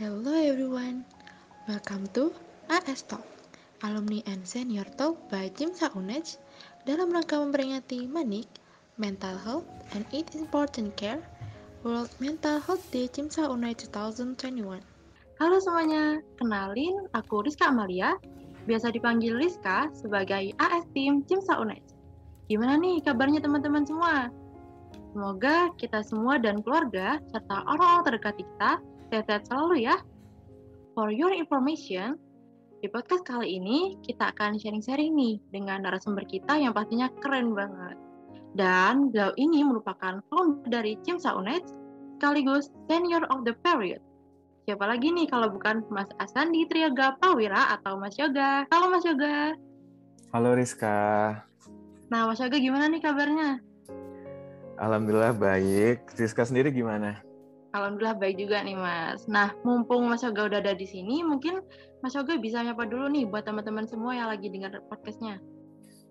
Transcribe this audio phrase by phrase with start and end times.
[0.00, 1.04] Hello everyone,
[1.68, 2.32] welcome to
[2.72, 3.28] AS Talk,
[3.84, 6.40] Alumni and Senior Talk by Cimsa UNED
[6.88, 8.48] dalam rangka memperingati Manik,
[8.96, 11.20] Mental Health and Its Important Care,
[11.84, 14.80] World Mental Health Day Cimsa UNED 2021.
[15.36, 18.16] Halo semuanya, kenalin aku Rizka Amalia,
[18.64, 21.84] biasa dipanggil Rizka sebagai AS Team Cimsa UNED.
[22.48, 24.32] Gimana nih kabarnya teman-teman semua?
[25.12, 28.80] Semoga kita semua dan keluarga serta orang-orang terdekat kita
[29.12, 30.00] sehat-sehat selalu ya.
[30.96, 32.16] For your information,
[32.80, 38.00] di podcast kali ini kita akan sharing-sharing nih dengan narasumber kita yang pastinya keren banget.
[38.56, 41.60] Dan beliau ini merupakan founder dari Cimsa Unet,
[42.16, 44.00] sekaligus senior of the period.
[44.64, 48.64] Siapa lagi nih kalau bukan Mas Asandi Triaga Prawira atau Mas Yoga.
[48.72, 49.56] Halo Mas Yoga.
[50.32, 51.00] Halo Rizka.
[52.08, 53.60] Nah Mas Yoga gimana nih kabarnya?
[54.80, 56.12] Alhamdulillah baik.
[56.16, 57.31] Rizka sendiri gimana?
[57.72, 59.24] Alhamdulillah baik juga nih Mas.
[59.24, 61.64] Nah, mumpung Mas Yoga udah ada di sini, mungkin
[62.04, 65.40] Mas Yoga bisa nyapa dulu nih buat teman-teman semua yang lagi dengar podcastnya.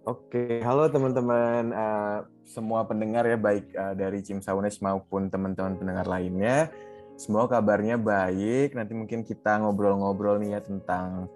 [0.09, 6.09] Oke, halo teman-teman uh, semua pendengar ya baik uh, dari Cim Saunes maupun teman-teman pendengar
[6.09, 6.73] lainnya.
[7.21, 8.73] Semua kabarnya baik.
[8.73, 11.29] Nanti mungkin kita ngobrol-ngobrol nih ya tentang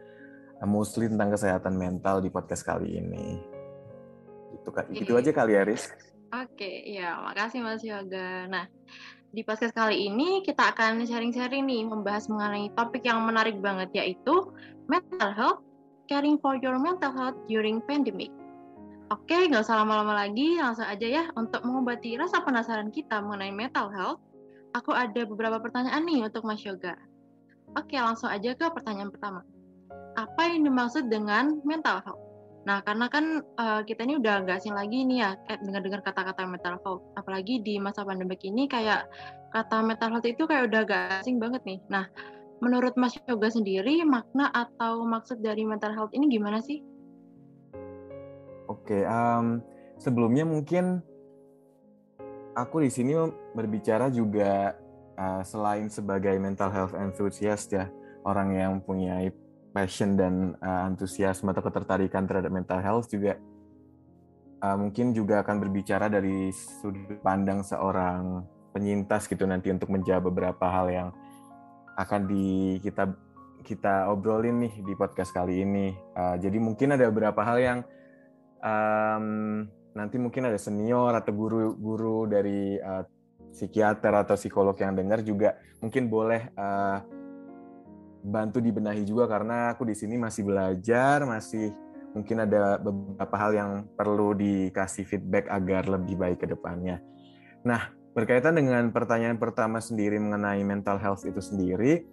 [0.58, 3.38] uh, mostly tentang kesehatan mental di podcast kali ini.
[4.58, 5.94] Itu, itu aja kali ya, Riz.
[6.34, 8.50] Oke, ya makasih Mas Yoga.
[8.50, 8.66] Nah,
[9.36, 14.48] di podcast kali ini kita akan sharing-sharing nih membahas mengenai topik yang menarik banget yaitu
[14.88, 15.60] mental health,
[16.08, 18.32] caring for your mental health during pandemic.
[19.12, 23.92] Oke, nggak usah lama-lama lagi, langsung aja ya untuk mengobati rasa penasaran kita mengenai mental
[23.92, 24.24] health.
[24.72, 26.96] Aku ada beberapa pertanyaan nih untuk Mas Yoga.
[27.76, 29.44] Oke, langsung aja ke pertanyaan pertama.
[30.16, 32.25] Apa yang dimaksud dengan mental health?
[32.66, 36.82] Nah, karena kan uh, kita ini udah gak asing lagi nih ya dengar-dengar kata-kata mental
[36.82, 37.06] health.
[37.14, 39.06] Apalagi di masa pandemi ini kayak
[39.54, 41.80] kata mental health itu kayak udah gak asing banget nih.
[41.94, 42.10] Nah,
[42.66, 46.82] menurut Mas Yoga sendiri makna atau maksud dari mental health ini gimana sih?
[48.66, 49.62] Oke, um,
[50.02, 51.06] sebelumnya mungkin
[52.58, 53.14] aku di sini
[53.54, 54.74] berbicara juga
[55.22, 57.86] uh, selain sebagai mental health enthusiast ya,
[58.26, 59.22] orang yang punya
[59.76, 63.36] passion dan uh, antusiasme atau ketertarikan terhadap mental health juga
[64.64, 70.66] uh, mungkin juga akan berbicara dari sudut pandang seorang penyintas gitu nanti untuk menjawab beberapa
[70.72, 71.10] hal yang
[71.96, 73.12] akan di kita
[73.66, 75.96] kita obrolin nih di podcast kali ini.
[76.14, 77.80] Uh, jadi mungkin ada beberapa hal yang
[78.62, 79.26] um,
[79.96, 83.02] nanti mungkin ada senior atau guru-guru dari uh,
[83.56, 87.00] psikiater atau psikolog yang dengar juga mungkin boleh uh,
[88.26, 91.70] bantu dibenahi juga karena aku di sini masih belajar, masih
[92.18, 97.04] mungkin ada beberapa hal yang perlu dikasih feedback agar lebih baik ke depannya.
[97.62, 102.08] Nah, berkaitan dengan pertanyaan pertama sendiri mengenai mental health itu sendiri,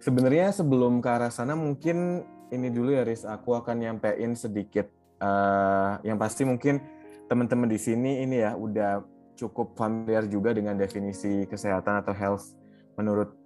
[0.00, 4.88] sebenarnya sebelum ke arah sana mungkin ini dulu ya Riz, aku akan nyampein sedikit
[5.20, 6.80] uh, yang pasti mungkin
[7.26, 9.02] teman-teman di sini ini ya udah
[9.34, 12.52] cukup familiar juga dengan definisi kesehatan atau health
[12.94, 13.41] menurut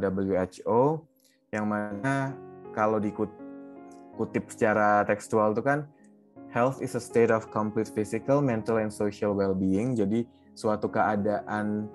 [0.00, 1.06] WHO
[1.54, 2.34] yang mana
[2.74, 5.86] kalau dikutip secara tekstual itu kan
[6.50, 9.94] health is a state of complete physical, mental and social well-being.
[9.94, 11.86] Jadi suatu keadaan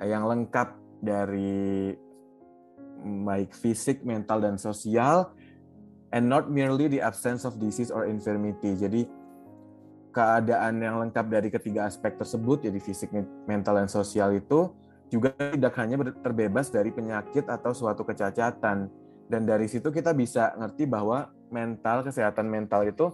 [0.00, 0.72] yang lengkap
[1.04, 1.92] dari
[3.00, 5.32] baik fisik, mental dan sosial
[6.12, 8.76] and not merely the absence of disease or infirmity.
[8.76, 9.04] Jadi
[10.10, 13.12] keadaan yang lengkap dari ketiga aspek tersebut jadi fisik,
[13.46, 14.72] mental dan sosial itu
[15.10, 18.86] juga tidak hanya terbebas dari penyakit atau suatu kecacatan.
[19.26, 23.10] Dan dari situ kita bisa ngerti bahwa mental, kesehatan mental itu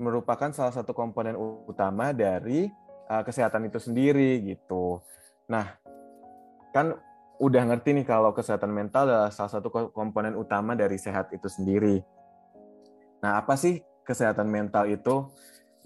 [0.00, 2.66] merupakan salah satu komponen utama dari
[3.06, 5.04] uh, kesehatan itu sendiri gitu.
[5.46, 5.76] Nah,
[6.72, 6.96] kan
[7.38, 12.00] udah ngerti nih kalau kesehatan mental adalah salah satu komponen utama dari sehat itu sendiri.
[13.20, 15.28] Nah, apa sih kesehatan mental itu?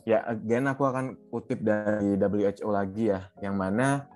[0.09, 4.09] Ya, again aku akan kutip dari WHO lagi ya, yang mana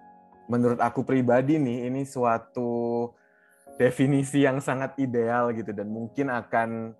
[0.53, 3.09] menurut aku pribadi nih ini suatu
[3.81, 6.93] definisi yang sangat ideal gitu dan mungkin akan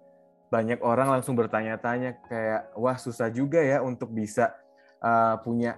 [0.49, 4.57] banyak orang langsung bertanya-tanya kayak wah susah juga ya untuk bisa
[5.05, 5.77] uh, punya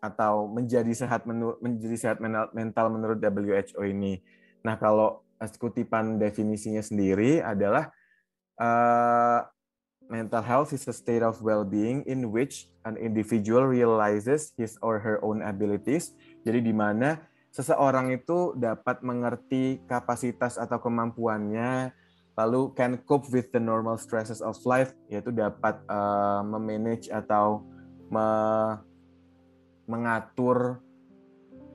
[0.00, 1.28] atau menjadi sehat
[1.60, 2.18] menjadi sehat
[2.56, 4.24] mental menurut WHO ini.
[4.64, 5.24] Nah kalau
[5.60, 7.92] kutipan definisinya sendiri adalah
[8.56, 9.44] uh,
[10.10, 15.22] mental health is a state of well-being in which an individual realizes his or her
[15.22, 16.12] own abilities.
[16.42, 17.22] Jadi di mana
[17.54, 21.94] seseorang itu dapat mengerti kapasitas atau kemampuannya,
[22.34, 27.62] lalu can cope with the normal stresses of life, yaitu dapat uh, memanage atau
[28.10, 28.26] me
[29.90, 30.78] mengatur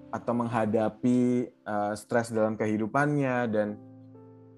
[0.07, 3.75] atau menghadapi uh, stres dalam kehidupannya dan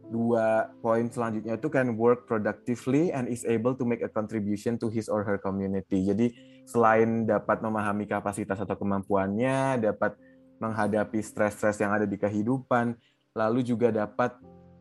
[0.07, 4.87] dua poin selanjutnya itu kan work productively and is able to make a contribution to
[4.87, 6.07] his or her community.
[6.07, 6.31] Jadi
[6.63, 10.15] selain dapat memahami kapasitas atau kemampuannya, dapat
[10.57, 12.95] menghadapi stres-stres yang ada di kehidupan,
[13.35, 14.35] lalu juga dapat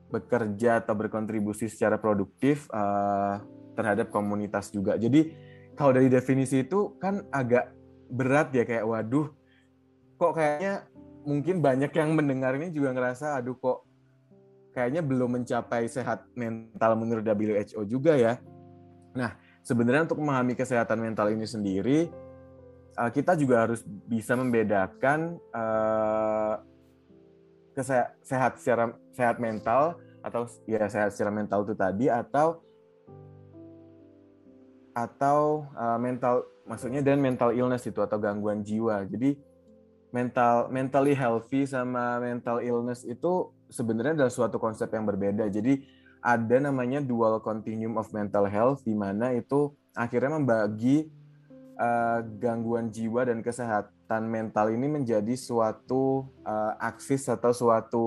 [0.08, 3.42] bekerja atau berkontribusi secara produktif uh,
[3.74, 4.94] terhadap komunitas juga.
[4.94, 5.34] Jadi
[5.76, 7.74] kalau dari definisi itu kan agak
[8.08, 9.28] berat ya kayak waduh
[10.16, 10.86] kok kayaknya
[11.26, 13.85] mungkin banyak yang mendengar ini juga ngerasa aduh kok
[14.76, 18.36] kayaknya belum mencapai sehat mental menurut WHO juga ya.
[19.16, 19.32] Nah,
[19.64, 22.12] sebenarnya untuk memahami kesehatan mental ini sendiri
[22.96, 26.60] uh, kita juga harus bisa membedakan uh,
[28.24, 32.64] sehat secara sehat mental atau ya sehat secara mental itu tadi atau
[34.96, 39.04] atau uh, mental maksudnya dan mental illness itu atau gangguan jiwa.
[39.04, 39.36] Jadi
[40.08, 45.46] mental mentally healthy sama mental illness itu sebenarnya adalah suatu konsep yang berbeda.
[45.50, 45.82] Jadi
[46.26, 51.06] ada namanya dual continuum of mental health di mana itu akhirnya membagi
[51.78, 58.06] uh, gangguan jiwa dan kesehatan mental ini menjadi suatu uh, aksis atau suatu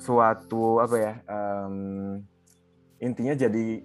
[0.00, 2.18] suatu apa ya um,
[2.98, 3.84] intinya jadi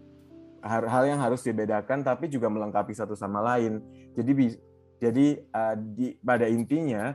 [0.66, 3.84] hal yang harus dibedakan tapi juga melengkapi satu sama lain
[4.18, 4.58] jadi
[4.98, 7.14] jadi uh, di pada intinya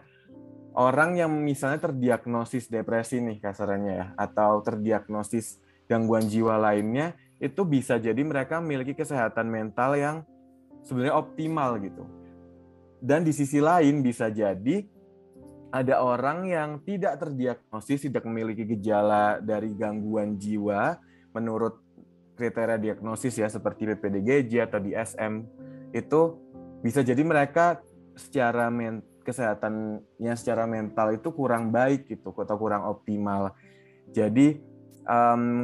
[0.77, 7.99] orang yang misalnya terdiagnosis depresi nih kasarannya ya atau terdiagnosis gangguan jiwa lainnya itu bisa
[7.99, 10.17] jadi mereka memiliki kesehatan mental yang
[10.87, 12.07] sebenarnya optimal gitu.
[13.03, 14.87] Dan di sisi lain bisa jadi
[15.73, 21.01] ada orang yang tidak terdiagnosis, tidak memiliki gejala dari gangguan jiwa
[21.35, 21.81] menurut
[22.37, 25.33] kriteria diagnosis ya seperti PPDGJ atau DSM
[25.93, 26.21] itu
[26.85, 27.81] bisa jadi mereka
[28.15, 33.55] secara men kesehatannya secara mental itu kurang baik gitu atau kurang optimal.
[34.11, 34.61] Jadi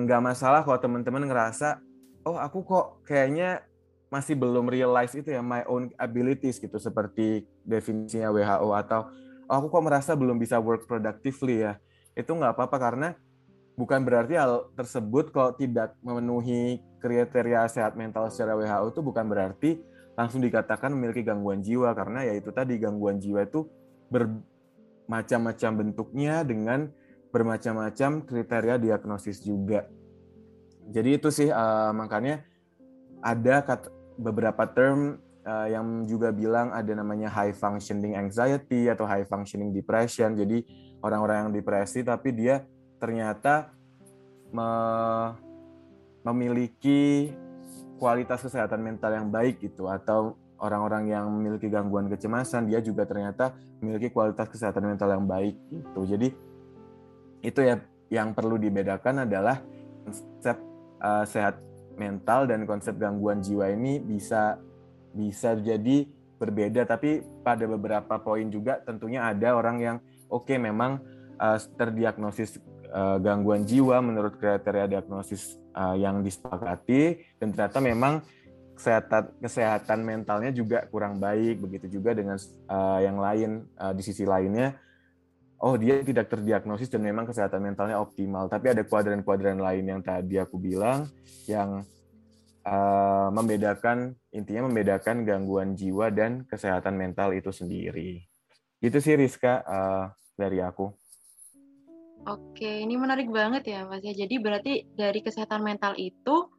[0.06, 1.78] nggak um, masalah kalau teman-teman ngerasa
[2.26, 3.62] oh aku kok kayaknya
[4.08, 9.12] masih belum realize itu ya my own abilities gitu seperti definisinya WHO atau
[9.46, 11.76] oh, aku kok merasa belum bisa work productively ya
[12.16, 13.08] itu nggak apa-apa karena
[13.78, 19.78] bukan berarti hal tersebut kalau tidak memenuhi kriteria sehat mental secara WHO itu bukan berarti
[20.18, 23.70] langsung dikatakan memiliki gangguan jiwa karena ya itu tadi gangguan jiwa itu
[24.10, 26.90] bermacam-macam bentuknya dengan
[27.30, 29.86] bermacam-macam kriteria diagnosis juga.
[30.90, 32.42] Jadi itu sih uh, makanya
[33.22, 39.28] ada kata, beberapa term uh, yang juga bilang ada namanya high functioning anxiety atau high
[39.28, 40.34] functioning depression.
[40.34, 40.66] Jadi
[40.98, 42.66] orang-orang yang depresi tapi dia
[42.98, 43.70] ternyata
[44.50, 44.68] me
[46.26, 47.30] memiliki
[47.98, 53.54] kualitas kesehatan mental yang baik gitu atau orang-orang yang memiliki gangguan kecemasan dia juga ternyata
[53.78, 56.00] memiliki kualitas kesehatan mental yang baik gitu.
[56.06, 56.28] Jadi
[57.42, 57.78] itu ya
[58.10, 59.62] yang perlu dibedakan adalah
[60.06, 60.56] konsep
[61.02, 61.60] uh, sehat
[61.98, 64.58] mental dan konsep gangguan jiwa ini bisa
[65.12, 66.06] bisa jadi
[66.38, 69.96] berbeda tapi pada beberapa poin juga tentunya ada orang yang
[70.30, 71.02] oke okay, memang
[71.36, 72.62] uh, terdiagnosis
[72.92, 78.20] uh, gangguan jiwa menurut kriteria diagnosis uh, yang disepakati dan ternyata memang
[78.78, 82.38] kesehatan kesehatan mentalnya juga kurang baik begitu juga dengan
[82.70, 84.78] uh, yang lain uh, di sisi lainnya
[85.58, 88.46] oh dia tidak terdiagnosis dan memang kesehatan mentalnya optimal.
[88.46, 91.10] Tapi ada kuadran-kuadran lain yang tadi aku bilang
[91.50, 91.82] yang
[92.62, 98.22] uh, membedakan intinya membedakan gangguan jiwa dan kesehatan mental itu sendiri.
[98.78, 100.04] Itu sih Rizka uh,
[100.38, 100.94] dari aku.
[102.26, 104.16] Oke, ini menarik banget ya Mas ya.
[104.16, 106.50] Jadi berarti dari kesehatan mental itu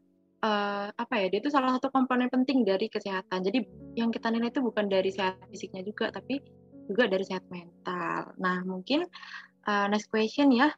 [0.46, 1.28] uh, apa ya?
[1.28, 3.44] Dia itu salah satu komponen penting dari kesehatan.
[3.44, 3.66] Jadi
[4.00, 6.40] yang kita nilai itu bukan dari sehat fisiknya juga, tapi
[6.90, 8.34] juga dari sehat mental.
[8.40, 9.06] Nah, mungkin
[9.68, 10.74] uh, next question ya,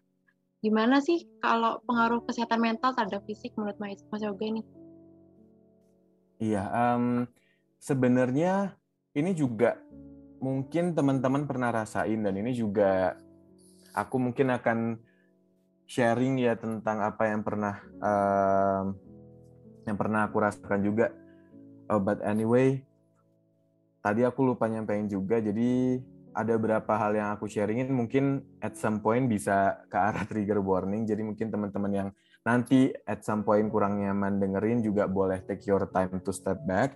[0.59, 4.61] gimana sih kalau pengaruh kesehatan mental terhadap fisik menurut Mas, Mas Yoga ini?
[6.41, 7.29] Iya, um,
[7.77, 8.75] sebenarnya
[9.13, 9.77] ini juga
[10.41, 13.13] mungkin teman-teman pernah rasain dan ini juga
[13.95, 14.99] aku mungkin akan
[15.87, 18.95] sharing ya tentang apa yang pernah um,
[19.83, 21.11] yang pernah aku rasakan juga.
[21.91, 22.79] Oh, but anyway,
[23.99, 25.99] tadi aku lupa nyampein juga jadi
[26.31, 27.91] ada beberapa hal yang aku sharingin.
[27.91, 31.03] Mungkin at some point bisa ke arah trigger warning.
[31.03, 32.09] Jadi mungkin teman-teman yang
[32.47, 36.95] nanti at some point kurang nyaman dengerin juga boleh take your time to step back.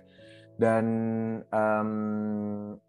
[0.56, 0.86] Dan
[1.52, 2.80] um,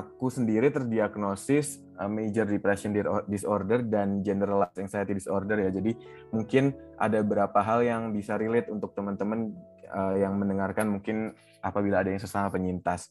[0.00, 2.90] aku sendiri terdiagnosis uh, major depression
[3.30, 5.94] disorder dan generalized anxiety disorder ya jadi
[6.34, 9.54] mungkin ada beberapa hal yang bisa relate untuk teman-teman
[9.94, 11.32] uh, yang mendengarkan mungkin
[11.64, 13.08] apabila ada yang sesama penyintas.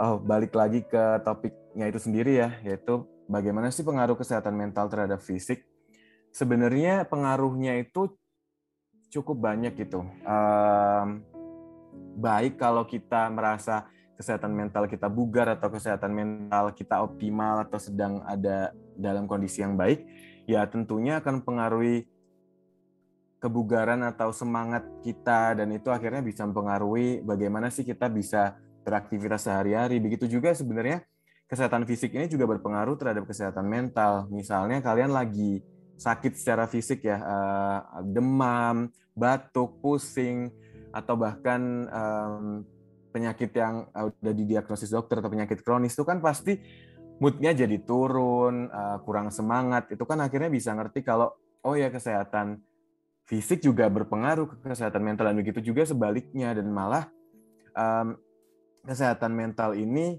[0.00, 5.20] oh, balik lagi ke topiknya itu sendiri ya, yaitu bagaimana sih pengaruh kesehatan mental terhadap
[5.20, 5.68] fisik.
[6.32, 8.16] Sebenarnya pengaruhnya itu
[9.12, 10.00] cukup banyak gitu.
[10.24, 11.20] Um,
[12.16, 18.20] baik kalau kita merasa kesehatan mental kita bugar atau kesehatan mental kita optimal atau sedang
[18.28, 20.04] ada dalam kondisi yang baik,
[20.44, 22.04] ya tentunya akan mempengaruhi
[23.40, 29.96] kebugaran atau semangat kita dan itu akhirnya bisa mempengaruhi bagaimana sih kita bisa beraktivitas sehari-hari.
[29.96, 31.00] Begitu juga sebenarnya
[31.48, 34.28] kesehatan fisik ini juga berpengaruh terhadap kesehatan mental.
[34.28, 35.64] Misalnya kalian lagi
[35.96, 40.52] sakit secara fisik ya, uh, demam, batuk, pusing,
[40.92, 42.44] atau bahkan um,
[43.10, 46.56] penyakit yang uh, udah didiagnosis dokter atau penyakit kronis itu kan pasti
[47.20, 49.92] moodnya jadi turun, uh, kurang semangat.
[49.92, 51.34] Itu kan akhirnya bisa ngerti kalau
[51.66, 52.62] oh ya kesehatan
[53.28, 57.06] fisik juga berpengaruh ke kesehatan mental dan begitu juga sebaliknya dan malah
[57.76, 58.18] um,
[58.82, 60.18] kesehatan mental ini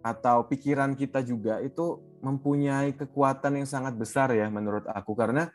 [0.00, 5.52] atau pikiran kita juga itu mempunyai kekuatan yang sangat besar ya menurut aku karena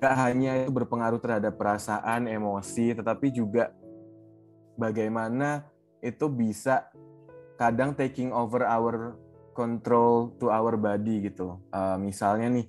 [0.00, 3.68] gak hanya itu berpengaruh terhadap perasaan, emosi, tetapi juga
[4.78, 5.66] bagaimana
[6.00, 6.88] itu bisa
[7.60, 9.14] kadang taking over our
[9.52, 11.60] control to our body gitu.
[11.68, 12.66] Uh, misalnya nih,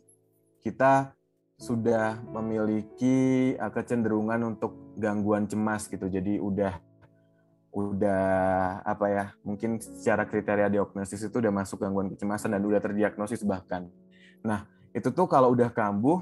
[0.59, 1.15] kita
[1.55, 6.09] sudah memiliki uh, kecenderungan untuk gangguan cemas gitu.
[6.09, 6.75] Jadi udah
[7.71, 13.47] udah apa ya mungkin secara kriteria diagnosis itu udah masuk gangguan kecemasan dan udah terdiagnosis
[13.47, 13.87] bahkan.
[14.43, 16.19] Nah itu tuh kalau udah kambuh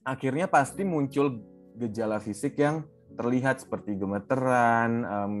[0.00, 1.44] akhirnya pasti muncul
[1.76, 5.36] gejala fisik yang terlihat seperti gemeteran, um,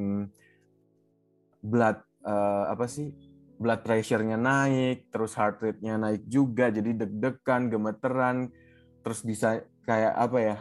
[1.60, 3.12] blood uh, apa sih
[3.56, 8.52] blood pressure-nya naik, terus heart rate-nya naik juga, jadi deg-degan, gemeteran,
[9.00, 10.56] terus bisa kayak apa ya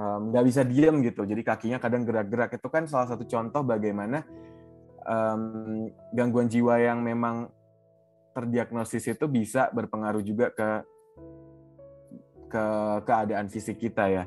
[0.00, 4.24] nggak um, bisa diem gitu, jadi kakinya kadang gerak-gerak itu kan salah satu contoh bagaimana
[5.04, 7.52] um, gangguan jiwa yang memang
[8.32, 10.70] terdiagnosis itu bisa berpengaruh juga ke
[12.50, 12.64] ke
[13.06, 14.24] keadaan fisik kita ya.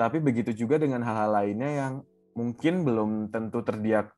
[0.00, 1.94] Tapi begitu juga dengan hal-hal lainnya yang
[2.32, 4.08] mungkin belum tentu terdiag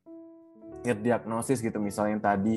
[0.86, 1.82] terdiagnosis gitu.
[1.82, 2.54] Misalnya yang tadi,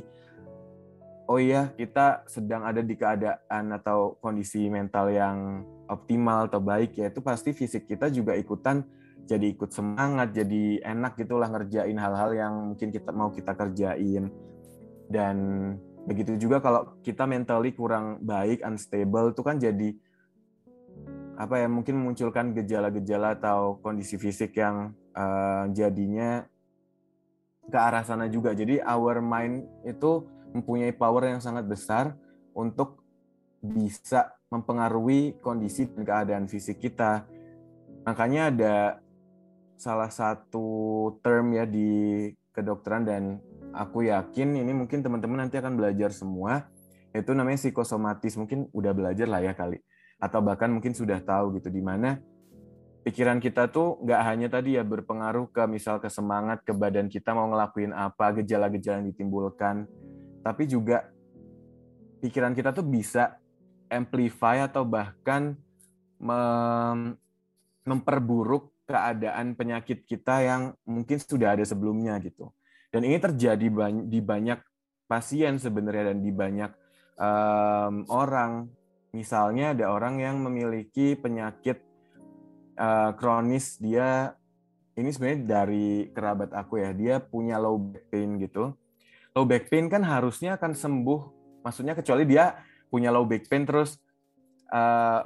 [1.25, 7.09] oh iya kita sedang ada di keadaan atau kondisi mental yang optimal atau baik ya
[7.09, 8.85] itu pasti fisik kita juga ikutan
[9.25, 14.29] jadi ikut semangat, jadi enak gitulah ngerjain hal-hal yang mungkin kita mau kita kerjain.
[15.09, 15.37] Dan
[16.05, 19.97] begitu juga kalau kita mentally kurang baik, unstable itu kan jadi
[21.35, 26.47] apa ya mungkin memunculkan gejala-gejala atau kondisi fisik yang uh, jadinya
[27.67, 28.55] ke arah sana juga.
[28.55, 30.23] Jadi our mind itu
[30.55, 32.15] mempunyai power yang sangat besar
[32.55, 33.03] untuk
[33.59, 37.27] bisa mempengaruhi kondisi dan keadaan fisik kita.
[38.07, 38.75] Makanya ada
[39.75, 40.67] salah satu
[41.19, 43.23] term ya di kedokteran dan
[43.75, 46.71] aku yakin ini mungkin teman-teman nanti akan belajar semua
[47.11, 49.83] itu namanya psikosomatis mungkin udah belajar lah ya kali
[50.19, 52.17] atau bahkan mungkin sudah tahu gitu di mana
[53.05, 57.35] pikiran kita tuh nggak hanya tadi ya berpengaruh ke misal ke semangat ke badan kita
[57.35, 59.85] mau ngelakuin apa gejala-gejala yang ditimbulkan
[60.41, 61.09] tapi juga
[62.25, 63.37] pikiran kita tuh bisa
[63.89, 65.53] amplify atau bahkan
[66.17, 67.17] mem
[67.85, 72.49] memperburuk keadaan penyakit kita yang mungkin sudah ada sebelumnya gitu.
[72.89, 73.65] Dan ini terjadi
[74.05, 74.57] di banyak
[75.05, 76.71] pasien sebenarnya dan di banyak
[77.17, 78.65] um, orang
[79.15, 81.79] Misalnya ada orang yang memiliki penyakit
[82.75, 84.35] uh, kronis, dia
[84.99, 88.75] ini sebenarnya dari kerabat aku ya, dia punya low back pain gitu.
[89.31, 91.21] Low back pain kan harusnya akan sembuh,
[91.63, 92.59] maksudnya kecuali dia
[92.91, 93.95] punya low back pain terus
[94.75, 95.23] uh,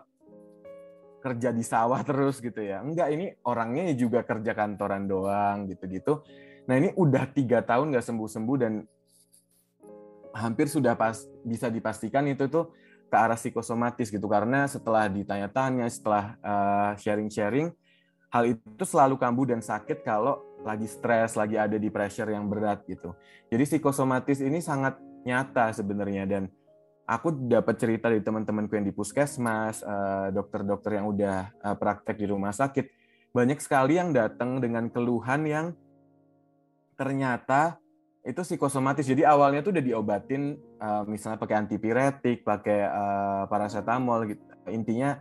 [1.26, 2.86] kerja di sawah terus gitu ya.
[2.86, 6.22] Enggak, ini orangnya juga kerja kantoran doang gitu-gitu.
[6.70, 8.86] Nah ini udah tiga tahun nggak sembuh-sembuh dan
[10.38, 12.70] hampir sudah pas bisa dipastikan itu tuh
[13.10, 14.30] ke arah psikosomatis gitu.
[14.30, 17.74] Karena setelah ditanya-tanya setelah uh, sharing-sharing
[18.30, 22.86] hal itu selalu kambuh dan sakit kalau lagi stres lagi ada di pressure yang berat
[22.86, 23.18] gitu.
[23.50, 26.44] Jadi psikosomatis ini sangat nyata sebenarnya dan
[27.10, 32.30] aku dapat cerita dari teman-temanku yang di puskesmas uh, dokter-dokter yang udah uh, praktek di
[32.30, 32.86] rumah sakit.
[33.34, 35.68] Banyak sekali yang datang dengan keluhan yang
[36.94, 37.82] ternyata
[38.30, 39.10] itu psikosomatis.
[39.10, 44.44] Jadi awalnya tuh udah diobatin uh, misalnya pakai antipiretik, pakai uh, paracetamol gitu.
[44.70, 45.18] Intinya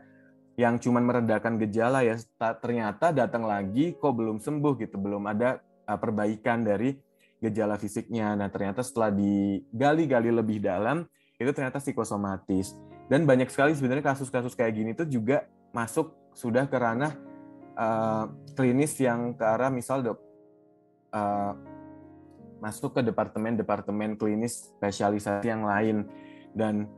[0.60, 2.20] yang cuman meredakan gejala ya
[2.60, 7.00] ternyata datang lagi kok belum sembuh gitu, belum ada uh, perbaikan dari
[7.40, 8.36] gejala fisiknya.
[8.36, 11.06] Nah, ternyata setelah digali-gali lebih dalam
[11.38, 12.74] itu ternyata psikosomatis.
[13.08, 17.16] Dan banyak sekali sebenarnya kasus-kasus kayak gini tuh juga masuk sudah ke ranah
[17.78, 21.52] uh, klinis yang ke arah misal uh,
[22.58, 26.06] masuk ke departemen-departemen klinis spesialisasi yang lain
[26.54, 26.90] dan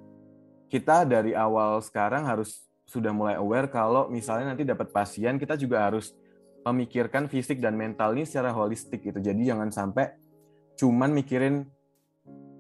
[0.71, 5.87] kita dari awal sekarang harus sudah mulai aware kalau misalnya nanti dapat pasien kita juga
[5.87, 6.15] harus
[6.67, 9.19] memikirkan fisik dan mental ini secara holistik gitu.
[9.19, 10.13] Jadi jangan sampai
[10.77, 11.65] cuman mikirin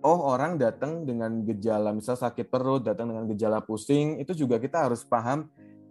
[0.00, 4.88] oh orang datang dengan gejala misal sakit perut, datang dengan gejala pusing, itu juga kita
[4.88, 5.49] harus paham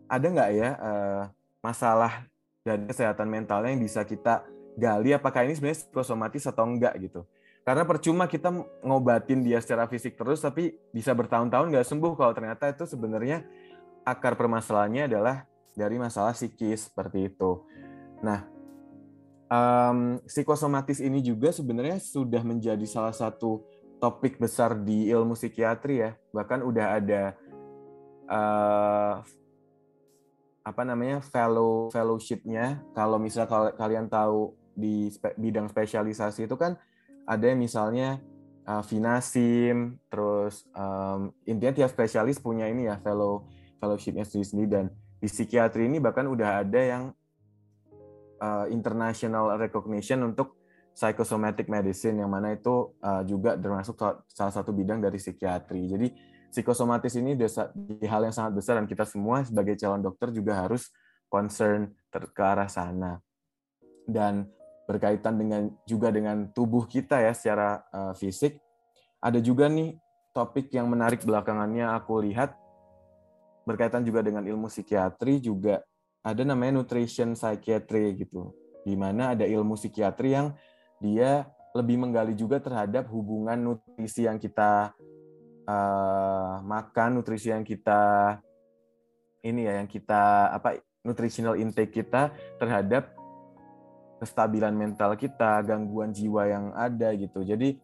[0.09, 1.23] ada nggak ya uh,
[1.61, 2.25] masalah
[2.65, 4.41] dari kesehatan mentalnya yang bisa kita
[4.79, 7.27] gali apakah ini sebenarnya psikosomatis atau enggak gitu.
[7.67, 8.49] Karena percuma kita
[8.81, 13.43] ngobatin dia secara fisik terus tapi bisa bertahun-tahun nggak sembuh kalau ternyata itu sebenarnya
[14.07, 15.45] akar permasalahannya adalah
[15.77, 17.61] dari masalah psikis seperti itu.
[18.25, 18.47] Nah,
[19.51, 23.61] um, psikosomatis ini juga sebenarnya sudah menjadi salah satu
[23.99, 26.11] topik besar di ilmu psikiatri ya.
[26.31, 27.23] Bahkan udah ada
[28.27, 29.13] uh,
[30.63, 32.81] apa namanya fellow fellowshipnya.
[32.97, 33.45] Kalau misal
[33.75, 36.79] kalian tahu di spe, bidang spesialisasi itu kan
[37.27, 38.23] ada yang misalnya
[38.63, 43.45] uh, Finasim, terus um, intinya tiap spesialis punya ini ya fellow
[43.77, 44.85] fellowshipnya sendiri-sendiri dan
[45.19, 47.03] di psikiatri ini bahkan udah ada yang
[48.39, 50.55] uh, international recognition untuk
[50.95, 53.95] psychosomatic medicine yang mana itu uh, juga termasuk
[54.27, 55.87] salah satu bidang dari psikiatri.
[55.87, 56.07] Jadi
[56.51, 60.91] psikosomatis ini di hal yang sangat besar dan kita semua sebagai calon dokter juga harus
[61.29, 63.21] concern ke arah sana.
[64.03, 64.49] Dan
[64.89, 68.57] berkaitan dengan juga dengan tubuh kita ya secara uh, fisik.
[69.21, 69.93] Ada juga nih
[70.33, 72.57] topik yang menarik belakangannya aku lihat
[73.69, 75.85] berkaitan juga dengan ilmu psikiatri juga
[76.25, 78.49] ada namanya nutrition psychiatry gitu
[78.81, 80.57] di mana ada ilmu psikiatri yang
[80.97, 81.45] dia
[81.77, 84.97] lebih menggali juga terhadap hubungan nutrisi yang kita
[85.69, 88.35] uh, makan nutrisi yang kita
[89.45, 93.18] ini ya yang kita apa nutritional intake kita terhadap
[94.19, 97.79] kestabilan mental kita gangguan jiwa yang ada gitu jadi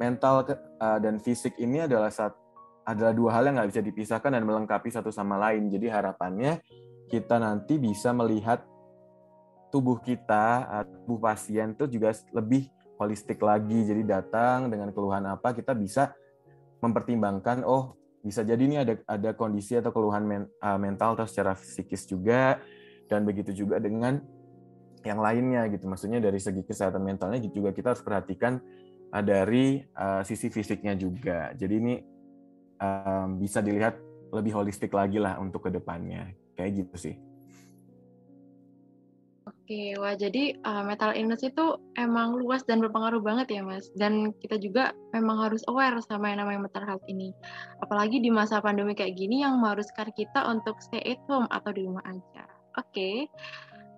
[0.00, 2.48] mental uh, dan fisik ini adalah satu
[2.88, 5.68] adalah dua hal yang nggak bisa dipisahkan dan melengkapi satu sama lain.
[5.68, 6.64] Jadi harapannya
[7.12, 8.64] kita nanti bisa melihat
[9.68, 10.64] tubuh kita,
[11.04, 13.84] tubuh pasien itu juga lebih holistik lagi.
[13.84, 16.16] Jadi datang dengan keluhan apa kita bisa
[16.80, 17.92] mempertimbangkan, oh
[18.24, 22.56] bisa jadi ini ada ada kondisi atau keluhan uh, mental atau secara psikis juga
[23.12, 24.24] dan begitu juga dengan
[25.04, 25.86] yang lainnya gitu.
[25.86, 28.58] Maksudnya dari segi kesehatan mentalnya juga kita harus perhatikan
[29.12, 31.52] uh, dari uh, sisi fisiknya juga.
[31.54, 31.94] Jadi ini
[32.80, 33.98] um, bisa dilihat
[34.32, 37.16] lebih holistik lagi lah untuk ke depannya kayak gitu sih.
[39.68, 43.92] Oke, wah jadi uh, mental illness itu emang luas dan berpengaruh banget ya mas.
[43.92, 47.36] Dan kita juga memang harus aware sama yang namanya mental health ini.
[47.84, 51.84] Apalagi di masa pandemi kayak gini yang mengharuskan kita untuk stay at home atau di
[51.84, 52.48] rumah aja.
[52.80, 53.28] Oke,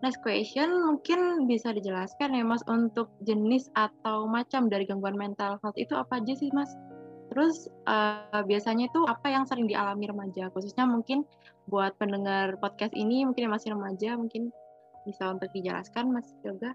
[0.01, 5.77] next question mungkin bisa dijelaskan ya mas untuk jenis atau macam dari gangguan mental health
[5.77, 6.73] itu apa aja sih mas?
[7.31, 11.23] Terus uh, biasanya itu apa yang sering dialami remaja, khususnya mungkin
[11.71, 14.51] buat pendengar podcast ini mungkin yang masih remaja mungkin
[15.07, 16.27] bisa untuk dijelaskan Mas?
[16.43, 16.75] Uh,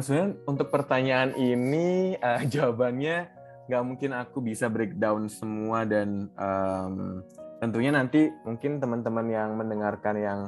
[0.00, 3.28] sebenarnya untuk pertanyaan ini uh, jawabannya
[3.68, 7.20] nggak mungkin aku bisa breakdown semua dan um,
[7.62, 10.40] tentunya nanti mungkin teman-teman yang mendengarkan yang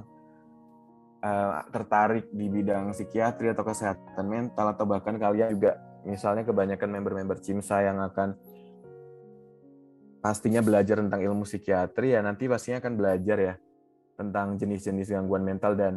[1.24, 7.40] uh, tertarik di bidang psikiatri atau kesehatan mental atau bahkan kalian juga misalnya kebanyakan member-member
[7.40, 8.36] CIMSA yang akan
[10.20, 13.54] pastinya belajar tentang ilmu psikiatri ya nanti pastinya akan belajar ya
[14.14, 15.94] tentang jenis-jenis gangguan mental dan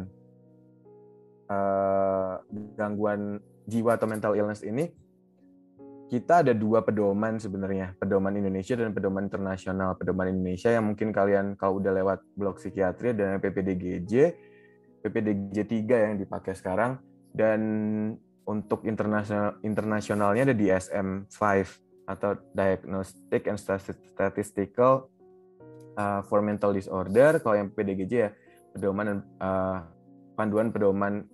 [1.48, 2.42] uh,
[2.74, 3.38] gangguan
[3.68, 4.90] jiwa atau mental illness ini.
[6.08, 9.92] Kita ada dua pedoman sebenarnya pedoman Indonesia dan pedoman internasional.
[9.92, 14.32] Pedoman Indonesia yang mungkin kalian kalau udah lewat blog psikiatri dan PPDGJ
[15.08, 17.00] PPDGJ 3 yang dipakai sekarang
[17.32, 17.60] dan
[18.44, 21.40] untuk internasional internasionalnya ada di SM5
[22.08, 25.12] atau Diagnostic and Statistical
[25.96, 27.40] uh, for Mental Disorder.
[27.40, 28.30] Kalau yang PDGJ ya
[28.72, 29.84] pedoman uh,
[30.36, 31.28] panduan pedoman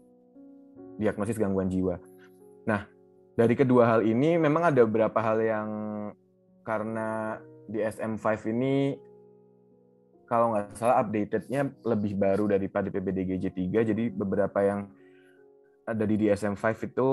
[0.99, 1.99] diagnosis gangguan jiwa.
[2.67, 2.87] Nah,
[3.35, 5.69] dari kedua hal ini memang ada beberapa hal yang
[6.67, 8.97] karena di SM5 ini
[10.25, 14.89] kalau nggak salah updatednya lebih baru daripada PBDGJ 3, jadi beberapa yang
[15.85, 17.09] ada di DSM-5 itu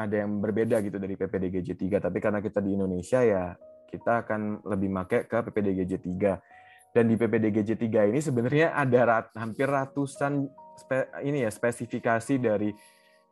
[0.00, 3.52] ada yang berbeda gitu dari PPDGJ 3 tapi karena kita di Indonesia ya
[3.90, 9.26] kita akan lebih make ke PPDGJ 3 dan di PPDGJ 3 ini sebenarnya ada rat,
[9.36, 10.48] hampir ratusan
[10.80, 12.72] spe, ini ya spesifikasi dari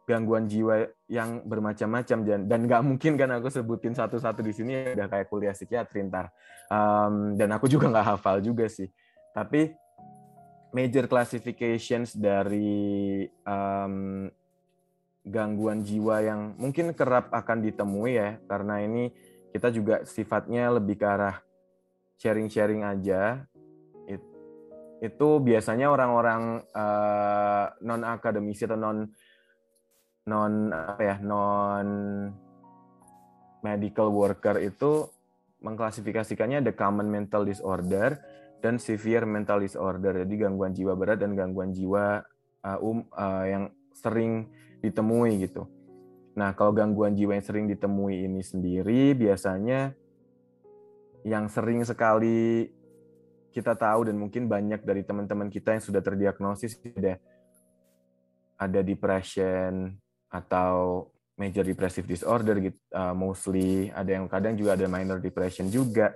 [0.08, 5.28] gangguan jiwa yang bermacam-macam dan nggak mungkin kan aku sebutin satu-satu di sini udah kayak
[5.28, 6.32] kuliah psikiatri ntar.
[6.72, 8.88] Um, dan aku juga nggak hafal juga sih.
[9.36, 9.76] Tapi
[10.72, 14.28] major classifications dari um,
[15.28, 19.12] gangguan jiwa yang mungkin kerap akan ditemui ya karena ini
[19.52, 21.36] kita juga sifatnya lebih ke arah
[22.16, 23.44] sharing-sharing aja.
[24.08, 24.24] It,
[25.04, 29.08] itu biasanya orang-orang uh, eh, non akademisi atau non
[30.28, 31.88] non apa ya non
[33.64, 35.08] medical worker itu
[35.64, 38.20] mengklasifikasikannya ada common mental disorder
[38.60, 42.22] dan severe mental disorder jadi gangguan jiwa berat dan gangguan jiwa
[42.62, 43.64] uh, um uh, yang
[43.96, 44.46] sering
[44.78, 45.66] ditemui gitu.
[46.38, 49.90] Nah, kalau gangguan jiwa yang sering ditemui ini sendiri biasanya
[51.26, 52.70] yang sering sekali
[53.50, 57.18] kita tahu dan mungkin banyak dari teman-teman kita yang sudah terdiagnosis ada
[58.54, 61.06] ada depression atau
[61.38, 63.88] major depressive disorder gitu uh, mostly.
[63.92, 66.12] Ada yang kadang juga ada minor depression juga.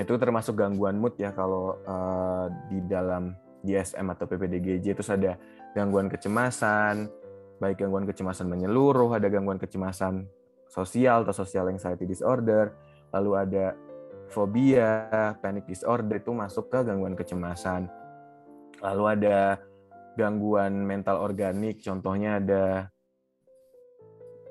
[0.00, 5.36] Itu termasuk gangguan mood ya kalau uh, di dalam DSM atau PPDGJ itu ada
[5.76, 7.22] gangguan kecemasan
[7.62, 10.26] baik gangguan kecemasan menyeluruh, ada gangguan kecemasan
[10.66, 12.74] sosial atau social anxiety disorder,
[13.14, 13.78] lalu ada
[14.26, 15.06] fobia,
[15.38, 17.86] panic disorder itu masuk ke gangguan kecemasan.
[18.82, 19.62] Lalu ada
[20.18, 22.90] gangguan mental organik, contohnya ada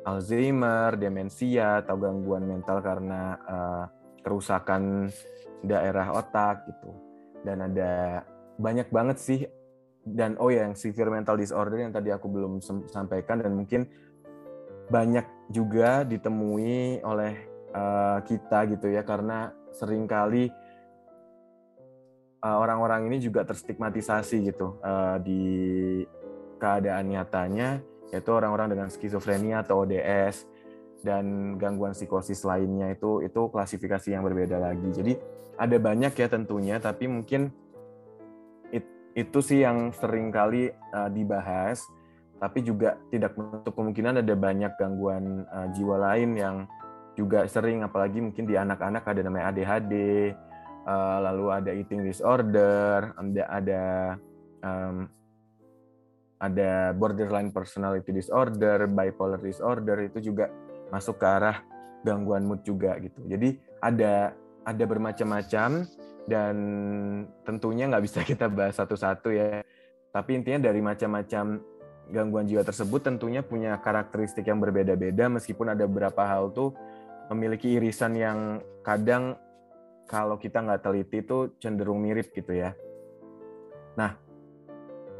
[0.01, 3.85] Alzheimer, demensia, atau gangguan mental karena uh,
[4.25, 5.13] kerusakan
[5.61, 6.89] daerah otak gitu.
[7.45, 8.25] Dan ada
[8.57, 9.41] banyak banget sih
[10.01, 12.57] dan oh ya yang severe mental disorder yang tadi aku belum
[12.89, 13.85] sampaikan dan mungkin
[14.89, 17.33] banyak juga ditemui oleh
[17.71, 20.49] uh, kita gitu ya karena sering kali
[22.41, 25.41] uh, orang-orang ini juga terstigmatisasi gitu uh, di
[26.57, 27.79] keadaan nyatanya
[28.11, 30.45] yaitu orang-orang dengan skizofrenia atau ODS
[31.01, 34.91] dan gangguan psikosis lainnya itu itu klasifikasi yang berbeda lagi.
[34.91, 35.13] Jadi
[35.57, 37.49] ada banyak ya tentunya tapi mungkin
[39.11, 41.83] itu sih yang sering kali uh, dibahas
[42.41, 46.55] tapi juga tidak menutup kemungkinan ada banyak gangguan uh, jiwa lain yang
[47.13, 53.11] juga sering apalagi mungkin di anak-anak ada namanya ADHD uh, eh, lalu ada eating disorder
[53.19, 53.83] ada ada
[54.63, 55.11] um,
[56.41, 60.49] ada borderline personality disorder bipolar disorder itu juga
[60.89, 61.61] masuk ke arah
[62.01, 64.33] gangguan mood juga gitu jadi ada
[64.65, 65.85] ada bermacam-macam
[66.29, 66.55] dan
[67.45, 69.65] tentunya nggak bisa kita bahas satu-satu ya.
[70.11, 71.63] Tapi intinya dari macam-macam
[72.11, 76.75] gangguan jiwa tersebut tentunya punya karakteristik yang berbeda-beda meskipun ada beberapa hal tuh
[77.31, 79.39] memiliki irisan yang kadang
[80.11, 82.75] kalau kita nggak teliti itu cenderung mirip gitu ya.
[83.95, 84.19] Nah,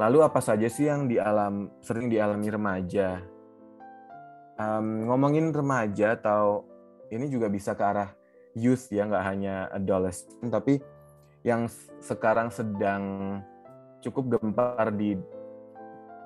[0.02, 3.22] lalu apa saja sih yang dialam sering dialami remaja?
[4.58, 6.66] Um, ngomongin remaja atau
[7.14, 8.10] ini juga bisa ke arah
[8.58, 10.82] youth ya nggak hanya adolescent tapi
[11.42, 11.66] yang
[12.04, 13.02] sekarang sedang
[14.02, 15.18] cukup gempar di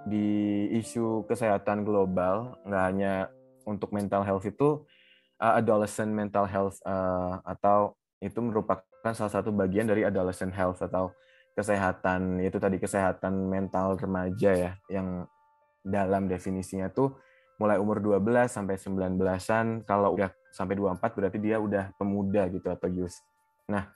[0.06, 0.28] di
[0.76, 3.14] isu kesehatan global nggak hanya
[3.66, 4.84] untuk mental health itu
[5.42, 8.84] uh, adolescent mental health uh, atau itu merupakan
[9.16, 11.14] salah satu bagian dari adolescent health atau
[11.56, 15.24] kesehatan itu tadi kesehatan mental remaja ya yang
[15.82, 17.16] dalam definisinya tuh
[17.56, 22.92] mulai umur 12 sampai 19-an kalau udah sampai 24 berarti dia udah pemuda gitu atau
[22.92, 23.16] youth.
[23.72, 23.88] Nah,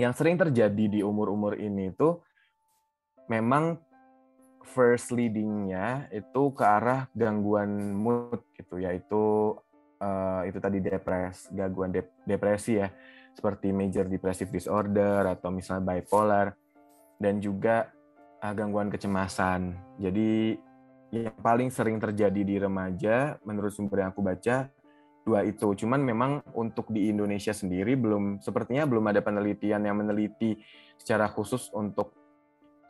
[0.00, 2.16] yang sering terjadi di umur-umur ini itu
[3.28, 3.76] memang
[4.64, 9.56] first leadingnya itu ke arah gangguan mood gitu yaitu
[10.00, 12.88] uh, itu tadi depres gangguan dep depresi ya
[13.36, 16.56] seperti major depressive disorder atau misalnya bipolar
[17.20, 17.92] dan juga
[18.40, 20.56] uh, gangguan kecemasan jadi
[21.10, 24.70] yang paling sering terjadi di remaja menurut sumber yang aku baca
[25.26, 25.74] dua itu.
[25.74, 30.58] Cuman memang untuk di Indonesia sendiri belum sepertinya belum ada penelitian yang meneliti
[30.96, 32.14] secara khusus untuk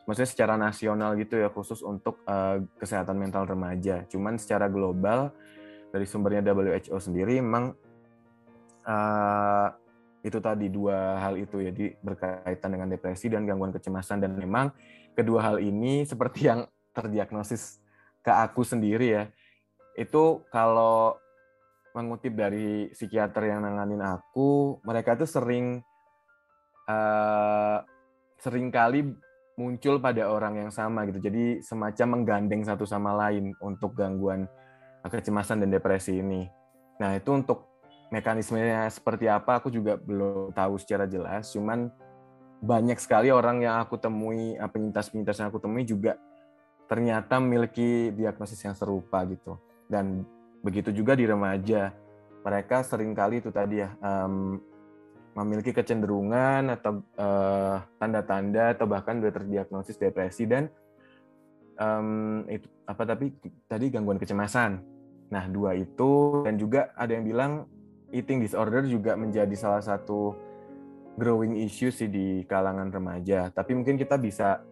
[0.05, 4.05] maksudnya secara nasional gitu ya khusus untuk uh, kesehatan mental remaja.
[4.05, 5.33] Cuman secara global
[5.91, 7.73] dari sumbernya WHO sendiri memang
[8.85, 9.67] uh,
[10.21, 14.69] itu tadi dua hal itu ya di berkaitan dengan depresi dan gangguan kecemasan dan memang
[15.17, 17.81] kedua hal ini seperti yang terdiagnosis
[18.21, 19.23] ke aku sendiri ya
[19.97, 21.17] itu kalau
[21.91, 25.83] mengutip dari psikiater yang nanganin aku, mereka tuh sering
[26.87, 27.77] uh,
[28.39, 29.11] sering kali
[29.59, 31.19] muncul pada orang yang sama gitu.
[31.19, 34.47] Jadi semacam menggandeng satu sama lain untuk gangguan
[35.03, 36.47] kecemasan dan depresi ini.
[37.01, 37.70] Nah, itu untuk
[38.11, 41.87] mekanismenya seperti apa aku juga belum tahu secara jelas, cuman
[42.61, 46.19] banyak sekali orang yang aku temui, penyintas-penyintas yang aku temui juga
[46.85, 49.55] ternyata memiliki diagnosis yang serupa gitu.
[49.87, 50.27] Dan
[50.61, 51.89] Begitu juga di remaja,
[52.45, 54.61] mereka sering kali itu tadi ya um,
[55.33, 60.69] memiliki kecenderungan atau tanda tanda-tanda atau bahkan sudah terdiagnosis depresi dan
[61.81, 63.33] um, itu apa tapi
[63.65, 64.85] tadi gangguan kecemasan.
[65.33, 67.65] Nah, dua itu dan juga ada yang bilang
[68.11, 70.35] eating disorder juga menjadi salah satu
[71.15, 73.51] growing issue sih di kalangan remaja.
[73.51, 74.63] Tapi mungkin kita bisa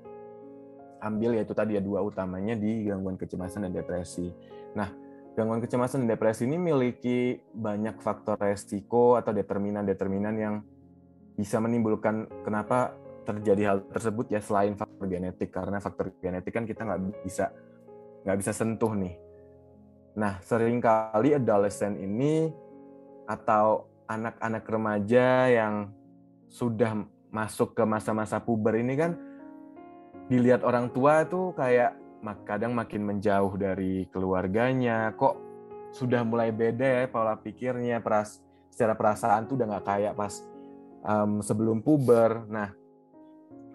[1.00, 4.28] ambil yaitu tadi ya dua utamanya di gangguan kecemasan dan depresi.
[4.76, 4.92] Nah,
[5.36, 10.56] gangguan kecemasan dan depresi ini memiliki banyak faktor resiko atau determinan-determinan yang
[11.40, 12.92] bisa menimbulkan kenapa
[13.24, 17.54] terjadi hal tersebut ya selain faktor genetik karena faktor genetik kan kita nggak bisa
[18.28, 19.16] nggak bisa sentuh nih.
[20.20, 22.52] Nah, sering kali adolescent ini
[23.30, 25.94] atau anak-anak remaja yang
[26.50, 26.98] sudah
[27.30, 29.14] masuk ke masa-masa puber ini kan
[30.34, 31.94] dilihat orang tua tuh kayak
[32.50, 35.14] kadang makin menjauh dari keluarganya.
[35.14, 35.36] Kok
[35.94, 40.34] sudah mulai beda ya pola pikirnya peras secara perasaan tuh udah nggak kayak pas
[41.06, 42.50] um, sebelum puber.
[42.50, 42.74] Nah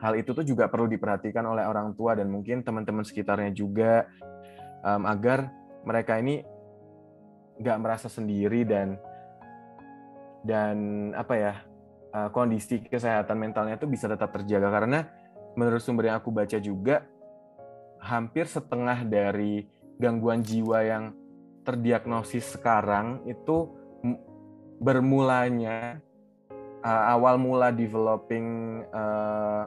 [0.03, 4.11] hal itu tuh juga perlu diperhatikan oleh orang tua dan mungkin teman-teman sekitarnya juga
[4.83, 5.51] um, agar
[5.87, 6.43] mereka ini
[7.55, 8.99] nggak merasa sendiri dan
[10.45, 10.77] dan
[11.17, 11.55] apa ya
[12.13, 15.09] uh, kondisi kesehatan mentalnya itu bisa tetap terjaga karena
[15.57, 17.09] menurut sumber yang aku baca juga
[18.05, 19.65] hampir setengah dari
[19.97, 21.05] gangguan jiwa yang
[21.65, 23.73] terdiagnosis sekarang itu
[24.77, 26.05] bermulanya
[26.85, 29.65] uh, awal mula developing uh,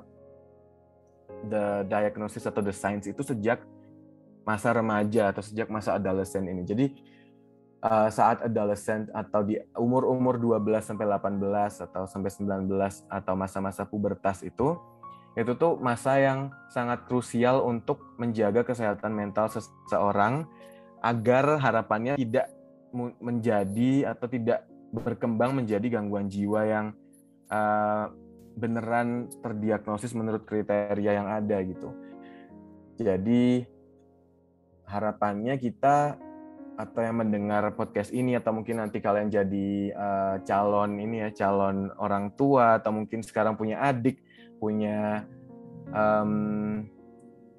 [1.50, 3.66] the diagnosis atau the science itu sejak
[4.48, 6.64] masa remaja atau sejak masa adolescent ini.
[6.64, 6.86] Jadi
[7.84, 12.70] uh, saat adolescent atau di umur-umur 12 sampai 18 atau sampai 19
[13.10, 14.78] atau masa-masa pubertas itu
[15.38, 20.50] itu tuh masa yang sangat krusial untuk menjaga kesehatan mental seseorang
[21.06, 22.50] agar harapannya tidak
[23.22, 26.86] menjadi atau tidak berkembang menjadi gangguan jiwa yang
[27.54, 28.10] uh,
[28.58, 31.94] beneran terdiagnosis menurut kriteria yang ada gitu.
[32.98, 33.62] Jadi
[34.90, 36.18] harapannya kita
[36.78, 41.90] atau yang mendengar podcast ini atau mungkin nanti kalian jadi uh, calon ini ya calon
[41.98, 44.22] orang tua atau mungkin sekarang punya adik
[44.62, 45.26] punya
[45.90, 46.86] um,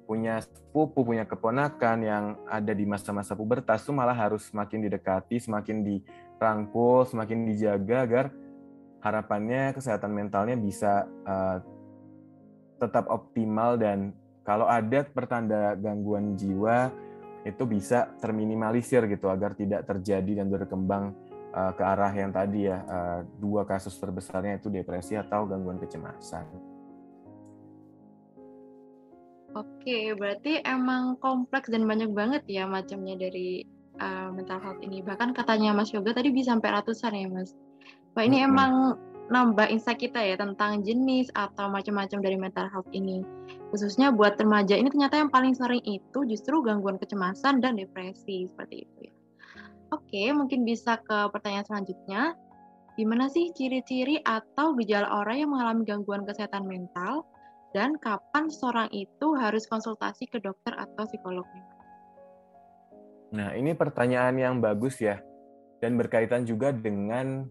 [0.07, 5.83] punya sepupu punya keponakan yang ada di masa-masa pubertas itu malah harus semakin didekati semakin
[5.83, 8.25] dirangkul semakin dijaga agar
[8.99, 11.59] harapannya kesehatan mentalnya bisa uh,
[12.79, 13.75] tetap optimal.
[13.75, 16.91] Dan kalau ada pertanda gangguan jiwa
[17.49, 21.13] itu bisa terminimalisir gitu agar tidak terjadi dan berkembang
[21.53, 26.45] uh, ke arah yang tadi ya uh, dua kasus terbesarnya itu depresi atau gangguan kecemasan.
[29.57, 33.65] Oke, berarti emang kompleks dan banyak banget ya macamnya dari
[33.97, 35.01] uh, mental health ini.
[35.01, 37.57] Bahkan katanya Mas Yoga tadi bisa sampai ratusan ya Mas.
[38.13, 38.49] Wah ini mm -hmm.
[38.53, 38.71] emang
[39.29, 43.21] nambah insight kita ya tentang jenis atau macam-macam dari mental health ini.
[43.69, 48.89] Khususnya buat remaja ini ternyata yang paling sering itu justru gangguan kecemasan dan depresi seperti
[48.89, 49.13] itu ya.
[49.93, 52.33] Oke, mungkin bisa ke pertanyaan selanjutnya.
[52.97, 57.23] Gimana sih ciri-ciri atau gejala orang yang mengalami gangguan kesehatan mental
[57.71, 61.63] dan kapan seorang itu harus konsultasi ke dokter atau psikolognya?
[63.29, 65.21] Nah, ini pertanyaan yang bagus ya
[65.79, 67.45] dan berkaitan juga dengan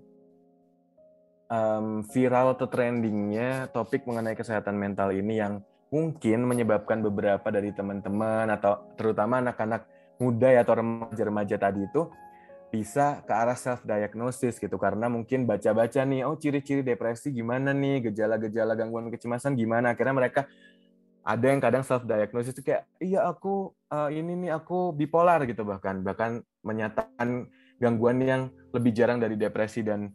[1.49, 8.53] um, viral atau trendingnya topik mengenai kesehatan mental ini yang mungkin menyebabkan beberapa dari teman-teman
[8.53, 9.89] atau terutama anak-anak
[10.21, 12.13] muda ya, atau remaja-remaja tadi itu
[12.69, 14.77] bisa ke arah self diagnosis gitu.
[14.77, 18.13] Karena mungkin baca-baca nih oh ciri-ciri depresi gimana nih?
[18.13, 19.97] Gejala-gejala gangguan kecemasan gimana?
[19.97, 20.45] Akhirnya mereka
[21.25, 25.65] ada yang kadang self diagnosis itu kayak iya aku uh, ini nih aku bipolar gitu
[25.65, 26.05] bahkan.
[26.05, 27.49] Bahkan menyatakan
[27.81, 30.13] gangguan yang lebih jarang dari depresi dan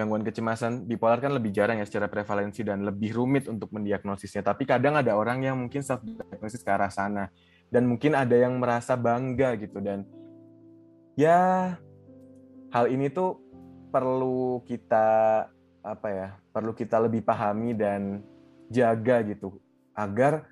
[0.00, 4.40] gangguan kecemasan bipolar kan lebih jarang ya secara prevalensi dan lebih rumit untuk mendiagnosisnya.
[4.40, 7.28] Tapi kadang ada orang yang mungkin self diagnosis ke arah sana
[7.68, 10.02] dan mungkin ada yang merasa bangga gitu dan
[11.14, 11.76] ya
[12.74, 13.38] hal ini tuh
[13.94, 15.46] perlu kita
[15.80, 18.22] apa ya perlu kita lebih pahami dan
[18.70, 19.58] jaga gitu
[19.94, 20.46] agar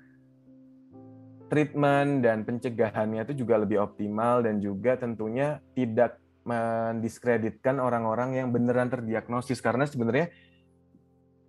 [1.49, 8.89] treatment dan pencegahannya itu juga lebih optimal dan juga tentunya tidak mendiskreditkan orang-orang yang beneran
[8.89, 10.33] terdiagnosis karena sebenarnya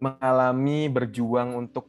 [0.00, 1.88] mengalami berjuang untuk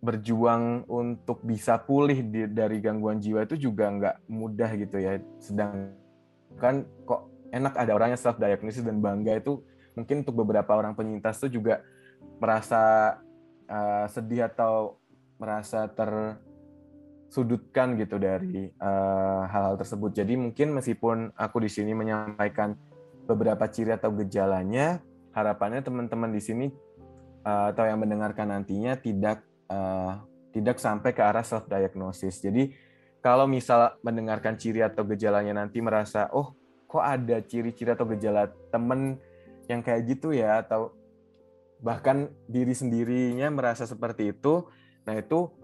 [0.00, 5.20] berjuang untuk bisa pulih di, dari gangguan jiwa itu juga nggak mudah gitu ya.
[5.38, 9.60] Sedangkan kok enak ada orang yang self diagnosis dan bangga itu
[9.92, 11.84] mungkin untuk beberapa orang penyintas itu juga
[12.40, 13.16] merasa
[13.68, 14.96] uh, sedih atau
[15.36, 16.40] merasa ter
[17.30, 20.10] sudutkan gitu dari eh, hal-hal uh, tersebut.
[20.10, 22.74] Jadi mungkin meskipun aku di sini menyampaikan
[23.30, 24.98] beberapa ciri atau gejalanya,
[25.30, 26.66] harapannya teman-teman di sini
[27.46, 30.18] uh, atau yang mendengarkan nantinya tidak uh,
[30.50, 32.42] tidak sampai ke arah self diagnosis.
[32.42, 32.74] Jadi
[33.22, 36.58] kalau misal mendengarkan ciri atau gejalanya nanti merasa oh
[36.90, 39.22] kok ada ciri-ciri atau gejala temen
[39.70, 40.90] yang kayak gitu ya atau
[41.78, 44.66] bahkan diri sendirinya merasa seperti itu,
[45.06, 45.59] nah itu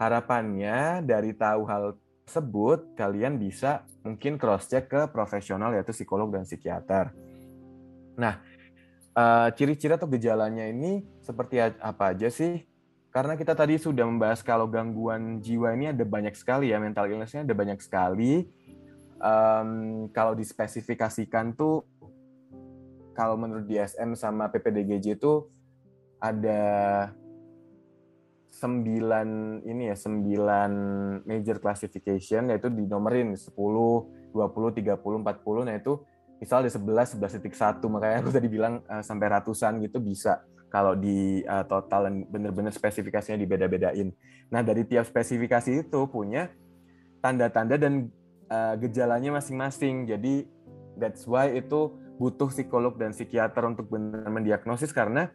[0.00, 1.92] harapannya dari tahu hal
[2.24, 7.12] tersebut kalian bisa mungkin cross check ke profesional yaitu psikolog dan psikiater.
[8.16, 8.40] Nah,
[9.12, 12.64] eh, ciri-ciri atau gejalanya ini seperti apa aja sih?
[13.10, 17.42] Karena kita tadi sudah membahas kalau gangguan jiwa ini ada banyak sekali ya, mental illness-nya
[17.42, 18.46] ada banyak sekali.
[19.20, 21.82] Um, kalau dispesifikasikan tuh,
[23.12, 25.50] kalau menurut DSM sama PPDGJ itu
[26.22, 26.62] ada
[28.50, 30.72] sembilan ini ya sembilan
[31.22, 36.02] major classification yaitu dinomorin 10, 20, 30, 40 nah itu
[36.42, 41.42] misal ada 11, 11.1 makanya aku tadi bilang uh, sampai ratusan gitu bisa kalau di
[41.44, 44.14] uh, total dan benar-benar spesifikasinya dibeda-bedain.
[44.54, 46.46] Nah, dari tiap spesifikasi itu punya
[47.18, 48.06] tanda-tanda dan
[48.48, 50.06] uh, gejalanya masing-masing.
[50.06, 50.46] Jadi
[50.94, 51.90] that's why itu
[52.22, 55.28] butuh psikolog dan psikiater untuk benar mendiagnosis karena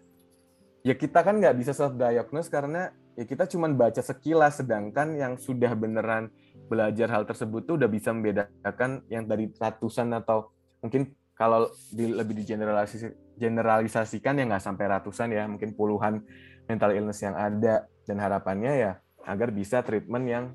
[0.86, 5.34] ya kita kan nggak bisa self diagnose karena ya kita cuma baca sekilas sedangkan yang
[5.40, 6.32] sudah beneran
[6.68, 10.52] belajar hal tersebut tuh udah bisa membedakan yang dari ratusan atau
[10.84, 16.24] mungkin kalau di, lebih digeneralisasi generalisasikan ya nggak sampai ratusan ya, mungkin puluhan
[16.66, 18.92] mental illness yang ada dan harapannya ya
[19.28, 20.46] agar bisa treatment yang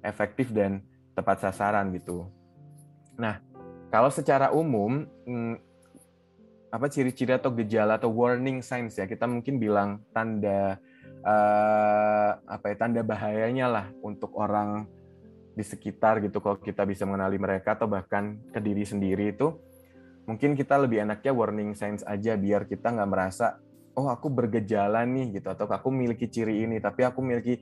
[0.00, 0.80] efektif dan
[1.12, 2.24] tepat sasaran gitu.
[3.20, 3.44] Nah,
[3.92, 5.60] kalau secara umum hmm,
[6.72, 10.78] apa ciri-ciri atau gejala atau warning signs ya kita mungkin bilang tanda
[11.24, 14.86] uh, apa ya tanda bahayanya lah untuk orang
[15.54, 19.56] di sekitar gitu kalau kita bisa mengenali mereka atau bahkan ke diri sendiri itu
[20.24, 23.58] mungkin kita lebih enaknya warning signs aja biar kita nggak merasa
[23.98, 27.58] oh aku bergejala nih gitu atau aku memiliki ciri ini tapi aku memiliki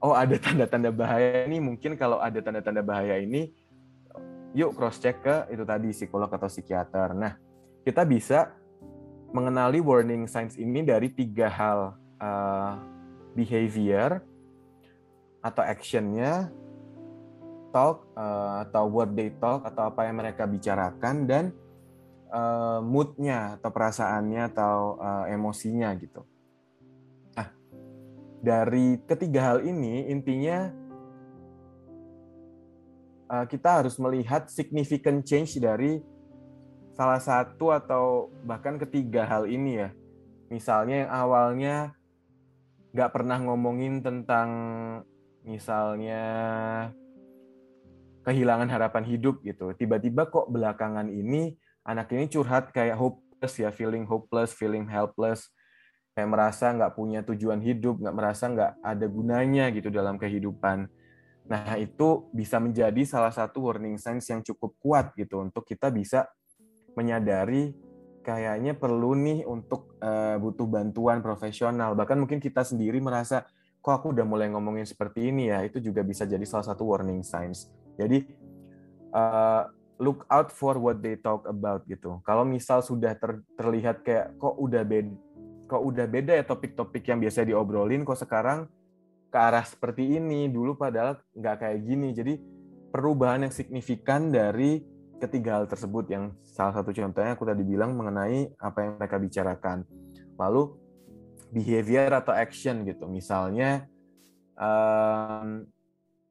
[0.00, 3.52] oh ada tanda-tanda bahaya ini mungkin kalau ada tanda-tanda bahaya ini
[4.54, 7.10] yuk cross check ke itu tadi psikolog atau psikiater.
[7.12, 7.34] Nah
[7.82, 8.54] kita bisa
[9.34, 12.80] mengenali warning signs ini dari tiga hal uh,
[13.36, 14.24] behavior
[15.44, 16.48] atau actionnya
[17.68, 21.44] talk uh, atau word they talk atau apa yang mereka bicarakan dan
[22.32, 26.24] uh, moodnya atau perasaannya atau uh, emosinya gitu.
[27.36, 27.48] Nah,
[28.40, 30.80] dari ketiga hal ini intinya
[33.34, 35.98] kita harus melihat significant change dari
[36.94, 39.90] salah satu atau bahkan ketiga hal ini ya.
[40.52, 41.76] Misalnya yang awalnya
[42.94, 44.48] nggak pernah ngomongin tentang
[45.42, 46.22] misalnya
[48.24, 49.74] kehilangan harapan hidup gitu.
[49.74, 55.50] Tiba-tiba kok belakangan ini anak ini curhat kayak hopeless ya, feeling hopeless, feeling helpless,
[56.14, 60.88] kayak merasa nggak punya tujuan hidup, nggak merasa nggak ada gunanya gitu dalam kehidupan.
[61.44, 66.24] Nah itu bisa menjadi salah satu warning signs yang cukup kuat gitu untuk kita bisa
[66.96, 67.74] menyadari
[68.24, 71.92] kayaknya perlu nih untuk uh, butuh bantuan profesional.
[71.92, 73.44] Bahkan mungkin kita sendiri merasa
[73.84, 77.20] kok aku udah mulai ngomongin seperti ini ya, itu juga bisa jadi salah satu warning
[77.20, 77.68] signs.
[78.00, 78.24] Jadi
[79.12, 79.68] uh,
[80.00, 82.18] look out for what they talk about gitu.
[82.24, 85.12] Kalau misal sudah ter, terlihat kayak kok udah beda
[85.64, 88.68] kok udah beda ya topik-topik yang biasa diobrolin kok sekarang
[89.32, 92.08] ke arah seperti ini dulu padahal nggak kayak gini.
[92.12, 92.34] Jadi
[92.94, 98.52] perubahan yang signifikan dari ketiga hal tersebut yang salah satu contohnya aku tadi bilang mengenai
[98.58, 99.86] apa yang mereka bicarakan.
[100.34, 100.74] Lalu
[101.54, 103.06] behavior atau action gitu.
[103.06, 103.86] Misalnya
[104.58, 105.66] um,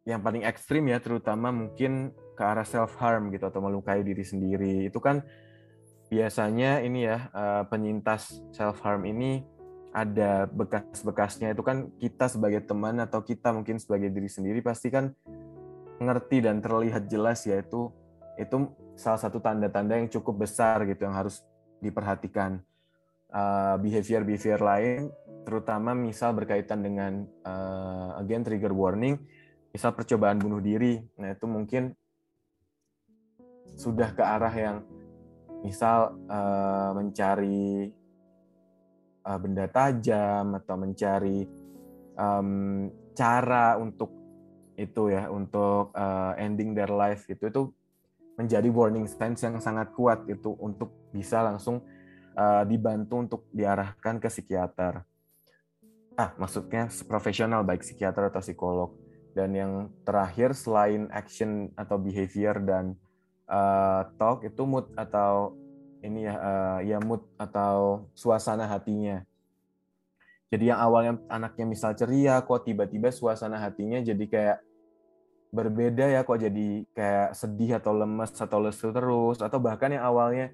[0.04, 4.92] yang paling ekstrim ya terutama mungkin ke arah self harm gitu atau melukai diri sendiri
[4.92, 5.24] itu kan
[6.12, 9.42] biasanya ini ya eh, penyintas self harm ini
[9.94, 15.14] ada bekas-bekasnya itu kan kita sebagai teman atau kita mungkin sebagai diri sendiri pasti kan
[16.02, 17.62] ngerti dan terlihat jelas ya
[18.38, 21.42] itu salah satu tanda-tanda yang cukup besar gitu yang harus
[21.82, 22.62] diperhatikan.
[23.34, 25.10] Uh, behavior behavior lain
[25.42, 29.18] terutama misal berkaitan dengan uh, again trigger warning
[29.74, 31.02] misal percobaan bunuh diri.
[31.18, 31.98] Nah itu mungkin
[33.74, 34.78] sudah ke arah yang
[35.66, 37.90] misal uh, mencari
[39.26, 41.50] uh, benda tajam atau mencari
[42.14, 42.86] um,
[43.18, 44.14] cara untuk
[44.78, 47.62] itu ya untuk uh, ending their life itu itu
[48.40, 51.86] menjadi warning signs yang sangat kuat itu untuk bisa langsung
[52.34, 55.06] uh, dibantu untuk diarahkan ke psikiater.
[56.14, 58.90] Ah, maksudnya profesional baik psikiater atau psikolog.
[59.34, 59.74] Dan yang
[60.06, 62.94] terakhir selain action atau behavior dan
[63.50, 65.58] uh, talk itu mood atau
[66.04, 69.24] ini ya uh, ya mood atau suasana hatinya.
[70.54, 74.58] jadi yang awalnya anaknya misal ceria kok tiba-tiba suasana hatinya jadi kayak
[75.54, 80.50] berbeda ya kok jadi kayak sedih atau lemes atau lesu terus atau bahkan yang awalnya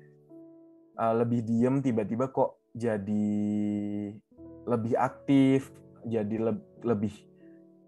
[1.00, 3.32] uh, lebih diem tiba-tiba kok jadi
[4.68, 5.72] lebih aktif
[6.04, 7.16] jadi le lebih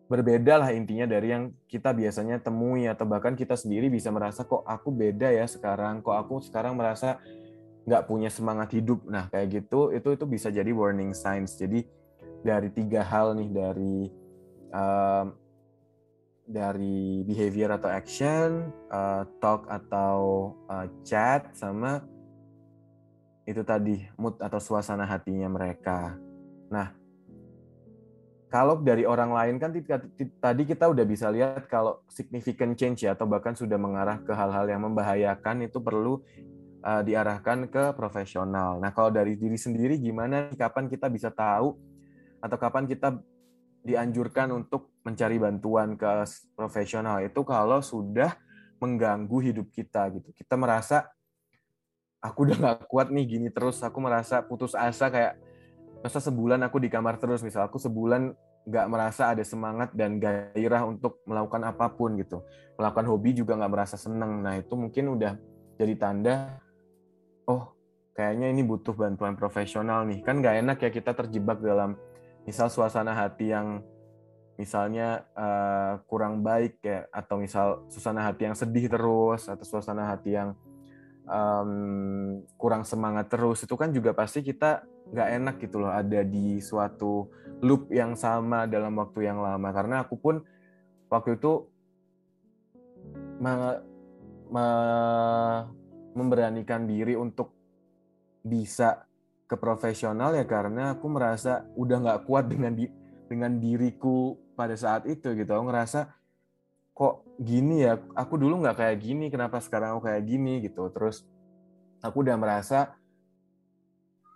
[0.08, 4.64] berbeda lah intinya dari yang kita biasanya temui atau bahkan kita sendiri bisa merasa kok
[4.64, 7.20] aku beda ya sekarang kok aku sekarang merasa
[7.88, 9.02] nggak punya semangat hidup.
[9.08, 11.58] Nah kayak gitu itu itu bisa jadi warning signs.
[11.58, 11.88] Jadi
[12.44, 13.98] dari tiga hal nih dari
[14.74, 15.26] um,
[16.52, 22.04] dari behavior atau action uh, talk atau uh, chat sama
[23.48, 26.20] itu tadi mood atau suasana hatinya mereka.
[26.70, 26.94] Nah
[28.52, 29.72] kalau dari orang lain kan
[30.44, 34.68] tadi kita udah bisa lihat kalau significant change ya atau bahkan sudah mengarah ke hal-hal
[34.68, 36.20] yang membahayakan itu perlu
[36.84, 38.82] uh, diarahkan ke profesional.
[38.82, 41.78] Nah, kalau dari diri sendiri gimana kapan kita bisa tahu?
[42.42, 43.22] Atau kapan kita
[43.82, 46.06] dianjurkan untuk mencari bantuan ke
[46.54, 48.38] profesional itu kalau sudah
[48.82, 50.30] mengganggu hidup kita gitu.
[50.34, 51.10] Kita merasa
[52.22, 55.38] aku udah nggak kuat nih gini terus, aku merasa putus asa kayak
[56.02, 57.46] masa sebulan aku di kamar terus?
[57.46, 62.46] Misal aku sebulan nggak merasa ada semangat dan gairah untuk melakukan apa pun gitu.
[62.78, 64.42] Melakukan hobi juga nggak merasa seneng.
[64.42, 65.34] Nah itu mungkin udah
[65.82, 66.62] jadi tanda
[67.50, 67.74] oh
[68.14, 70.22] kayaknya ini butuh bantuan profesional nih.
[70.22, 71.98] Kan nggak enak ya kita terjebak dalam
[72.48, 73.82] misal suasana hati yang
[74.58, 80.38] misalnya uh, kurang baik ya atau misal suasana hati yang sedih terus atau suasana hati
[80.38, 80.54] yang
[81.26, 86.62] um, kurang semangat terus itu kan juga pasti kita nggak enak gitu loh ada di
[86.62, 87.28] suatu
[87.62, 89.70] loop yang sama dalam waktu yang lama.
[89.74, 90.42] Karena aku pun
[91.08, 91.70] waktu itu
[93.42, 93.82] me,
[94.50, 94.68] me,
[96.18, 97.54] memberanikan diri untuk
[98.42, 99.06] bisa
[99.52, 102.88] ke profesional ya karena aku merasa udah nggak kuat dengan di,
[103.28, 105.52] dengan diriku pada saat itu gitu.
[105.52, 106.08] Aku ngerasa
[106.96, 108.00] kok gini ya?
[108.16, 110.64] Aku dulu nggak kayak gini kenapa sekarang aku kayak gini?
[110.64, 110.88] gitu.
[110.96, 111.28] Terus
[112.00, 112.96] aku udah merasa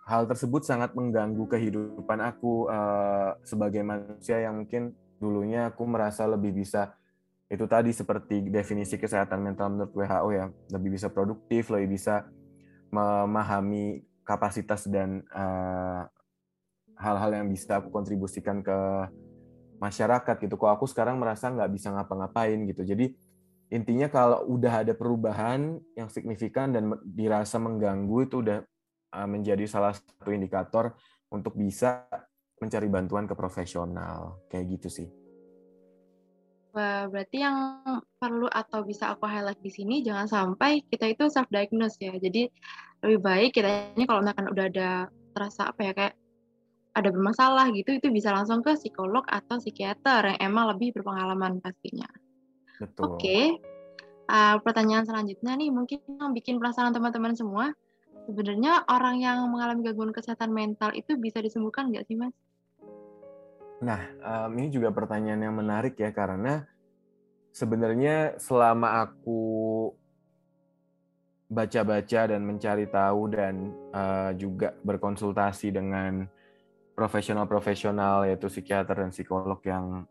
[0.04, 6.52] hal tersebut sangat mengganggu kehidupan aku uh, sebagai manusia yang mungkin dulunya aku merasa lebih
[6.52, 6.92] bisa
[7.48, 10.46] itu tadi seperti definisi kesehatan mental menurut WHO ya
[10.76, 12.28] lebih bisa produktif lebih bisa
[12.94, 16.02] memahami kapasitas dan eh,
[16.98, 18.78] hal-hal uh, yang bisa aku kontribusikan ke
[19.78, 20.58] masyarakat gitu.
[20.58, 22.82] Kok aku sekarang merasa nggak bisa ngapa-ngapain gitu.
[22.82, 23.14] Jadi
[23.70, 28.66] intinya kalau udah ada perubahan yang signifikan dan dirasa mengganggu itu udah
[29.16, 30.92] Uh, menjadi salah satu indikator
[31.30, 32.04] untuk bisa
[32.58, 34.44] mencari bantuan ke profesional.
[34.50, 35.08] Kayak gitu sih.
[36.76, 37.80] Wah, berarti yang
[38.20, 42.12] perlu atau bisa aku highlight di sini jangan sampai kita itu self diagnose ya.
[42.20, 42.52] Jadi
[43.00, 44.90] lebih baik kita ini kalau misalkan udah ada
[45.32, 46.14] terasa apa ya kayak
[46.96, 52.08] ada bermasalah gitu itu bisa langsung ke psikolog atau psikiater yang emang lebih berpengalaman pastinya.
[52.76, 53.00] Betul.
[53.08, 53.20] Oke.
[53.24, 53.44] Okay.
[54.28, 57.72] Uh, pertanyaan selanjutnya nih mungkin yang bikin penasaran teman-teman semua
[58.26, 62.36] sebenarnya orang yang mengalami gangguan kesehatan mental itu bisa disembuhkan nggak sih mas?
[63.82, 66.64] Nah um, ini juga pertanyaan yang menarik ya karena
[67.52, 69.92] sebenarnya selama aku
[71.46, 76.26] baca-baca dan mencari tahu dan uh, juga berkonsultasi dengan
[76.98, 80.08] profesional-profesional yaitu psikiater dan psikolog yang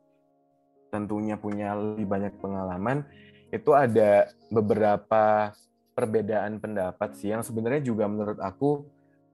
[0.93, 3.03] tentunya punya lebih banyak pengalaman
[3.51, 5.51] itu ada beberapa
[5.95, 8.83] perbedaan pendapat sih yang sebenarnya juga menurut aku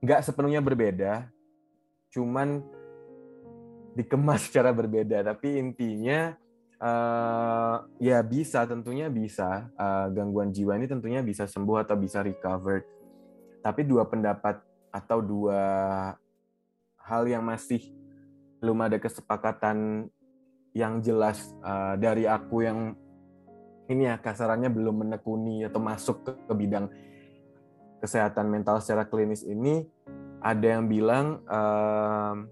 [0.02, 1.30] nggak sepenuhnya berbeda,
[2.10, 2.62] cuman
[3.96, 5.22] dikemas secara berbeda.
[5.24, 6.32] Tapi intinya
[6.80, 12.84] uh, ya bisa, tentunya bisa uh, gangguan jiwa ini tentunya bisa sembuh atau bisa recovered.
[13.62, 14.58] Tapi dua pendapat
[14.92, 15.62] atau dua
[17.02, 17.80] hal yang masih
[18.62, 20.06] belum ada kesepakatan
[20.72, 22.94] yang jelas uh, dari aku yang
[23.90, 26.86] ini ya kasarannya belum menekuni atau masuk ke, ke bidang
[28.00, 29.84] kesehatan mental secara klinis ini
[30.42, 32.50] ada yang bilang um,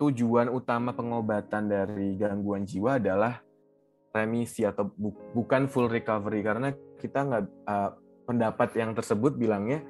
[0.00, 3.44] tujuan utama pengobatan dari gangguan jiwa adalah
[4.10, 6.40] remisi atau bu bukan full recovery.
[6.40, 7.90] Karena kita nggak uh,
[8.24, 9.84] pendapat yang tersebut bilangnya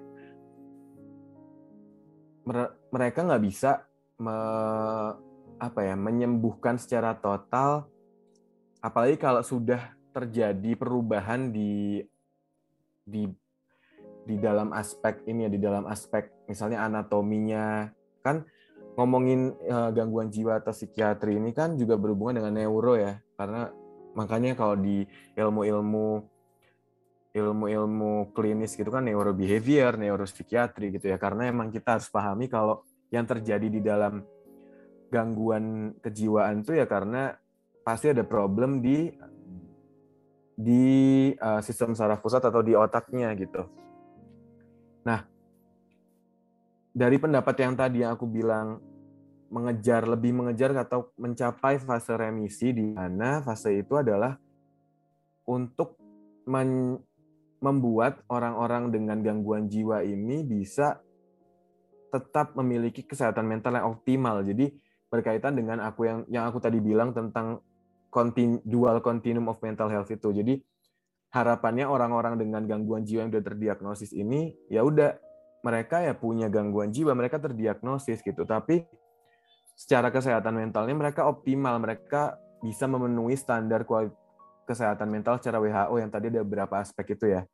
[2.90, 3.86] mereka nggak bisa
[4.18, 4.34] me,
[5.60, 7.86] apa ya menyembuhkan secara total.
[8.82, 12.02] Apalagi kalau sudah terjadi perubahan di
[13.06, 13.30] di
[14.26, 17.86] di dalam aspek ini ya di dalam aspek misalnya anatominya.
[18.20, 18.44] Kan
[19.00, 23.72] ngomongin uh, gangguan jiwa atau psikiatri ini kan juga berhubungan dengan neuro ya karena
[24.12, 25.08] makanya kalau di
[25.40, 26.20] ilmu-ilmu
[27.30, 33.24] ilmu-ilmu klinis gitu kan neurobehavior, neuropsikiatri gitu ya karena emang kita harus pahami kalau yang
[33.24, 34.20] terjadi di dalam
[35.08, 37.32] gangguan kejiwaan tuh ya karena
[37.80, 39.08] pasti ada problem di
[40.60, 40.84] di
[41.40, 43.64] uh, sistem saraf pusat atau di otaknya gitu.
[45.08, 45.24] Nah,
[46.92, 48.89] dari pendapat yang tadi yang aku bilang
[49.50, 54.38] mengejar lebih mengejar atau mencapai fase remisi di mana fase itu adalah
[55.50, 55.98] untuk
[56.46, 56.96] men,
[57.58, 61.02] membuat orang-orang dengan gangguan jiwa ini bisa
[62.14, 64.42] tetap memiliki kesehatan mental yang optimal.
[64.46, 64.70] Jadi
[65.10, 67.58] berkaitan dengan aku yang yang aku tadi bilang tentang
[68.10, 70.30] kontin, dual continuum of mental health itu.
[70.30, 70.58] Jadi
[71.30, 75.14] harapannya orang-orang dengan gangguan jiwa yang sudah terdiagnosis ini ya udah
[75.62, 78.42] mereka ya punya gangguan jiwa, mereka terdiagnosis gitu.
[78.48, 78.82] Tapi
[79.80, 83.88] secara kesehatan mentalnya mereka optimal, mereka bisa memenuhi standar
[84.68, 87.48] kesehatan mental secara WHO yang tadi ada beberapa aspek itu ya.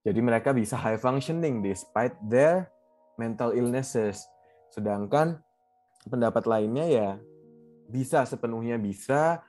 [0.00, 2.72] Jadi mereka bisa high functioning despite their
[3.20, 4.24] mental illnesses.
[4.72, 5.36] Sedangkan
[6.08, 7.08] pendapat lainnya ya
[7.84, 9.44] bisa sepenuhnya bisa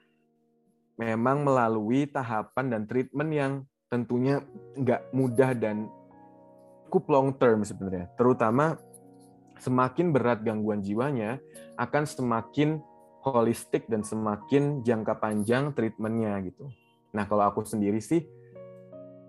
[1.00, 3.52] memang melalui tahapan dan treatment yang
[3.88, 4.44] tentunya
[4.76, 5.88] nggak mudah dan
[6.92, 8.12] cukup long term sebenarnya.
[8.20, 8.76] Terutama
[9.62, 11.38] semakin berat gangguan jiwanya
[11.78, 12.82] akan semakin
[13.22, 16.66] holistik dan semakin jangka panjang treatmentnya gitu.
[17.14, 18.26] Nah kalau aku sendiri sih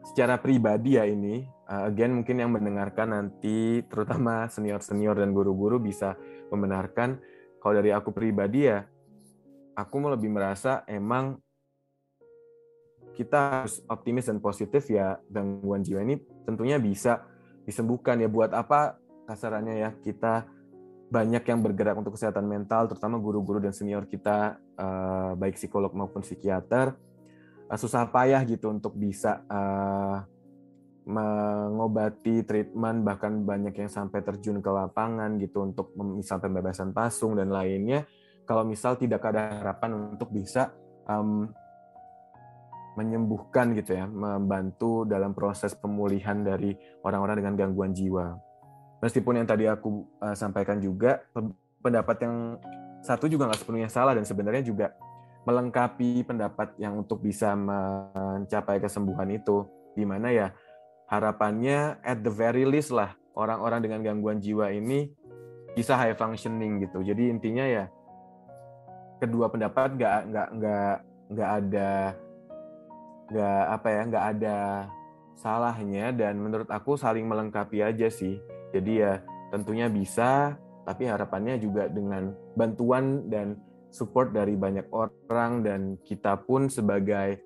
[0.03, 6.16] secara pribadi ya ini, uh, again mungkin yang mendengarkan nanti terutama senior-senior dan guru-guru bisa
[6.49, 7.20] membenarkan
[7.61, 8.83] kalau dari aku pribadi ya
[9.76, 11.37] aku mau lebih merasa emang
[13.12, 16.16] kita harus optimis dan positif ya gangguan jiwa ini
[16.49, 17.28] tentunya bisa
[17.68, 18.97] disembuhkan ya buat apa
[19.33, 20.45] kasarannya ya kita
[21.12, 26.24] banyak yang bergerak untuk kesehatan mental terutama guru-guru dan senior kita eh, baik psikolog maupun
[26.24, 26.97] psikiater.
[27.68, 30.18] Eh, susah payah gitu untuk bisa eh,
[31.03, 37.53] mengobati treatment bahkan banyak yang sampai terjun ke lapangan gitu untuk misal pembebasan pasung dan
[37.53, 38.09] lainnya.
[38.49, 40.70] Kalau misal tidak ada harapan untuk bisa
[41.07, 41.47] um,
[42.99, 46.76] menyembuhkan gitu ya membantu dalam proses pemulihan dari
[47.07, 48.51] orang-orang dengan gangguan jiwa
[49.03, 51.26] meskipun yang tadi aku uh, sampaikan juga
[51.82, 52.57] pendapat yang
[53.03, 54.94] satu juga nggak sepenuhnya salah dan sebenarnya juga
[55.42, 59.66] melengkapi pendapat yang untuk bisa mencapai kesembuhan itu
[59.98, 60.55] di mana ya
[61.11, 65.11] harapannya at the very least lah orang-orang dengan gangguan jiwa ini
[65.74, 67.03] bisa high functioning gitu.
[67.03, 67.84] Jadi intinya ya
[69.18, 70.94] kedua pendapat nggak nggak nggak
[71.32, 71.90] nggak ada
[73.32, 74.57] nggak apa ya nggak ada
[75.32, 78.38] salahnya dan menurut aku saling melengkapi aja sih.
[78.73, 79.20] Jadi ya
[79.53, 83.55] tentunya bisa tapi harapannya juga dengan bantuan dan
[83.93, 87.39] support dari banyak orang dan kita pun sebagai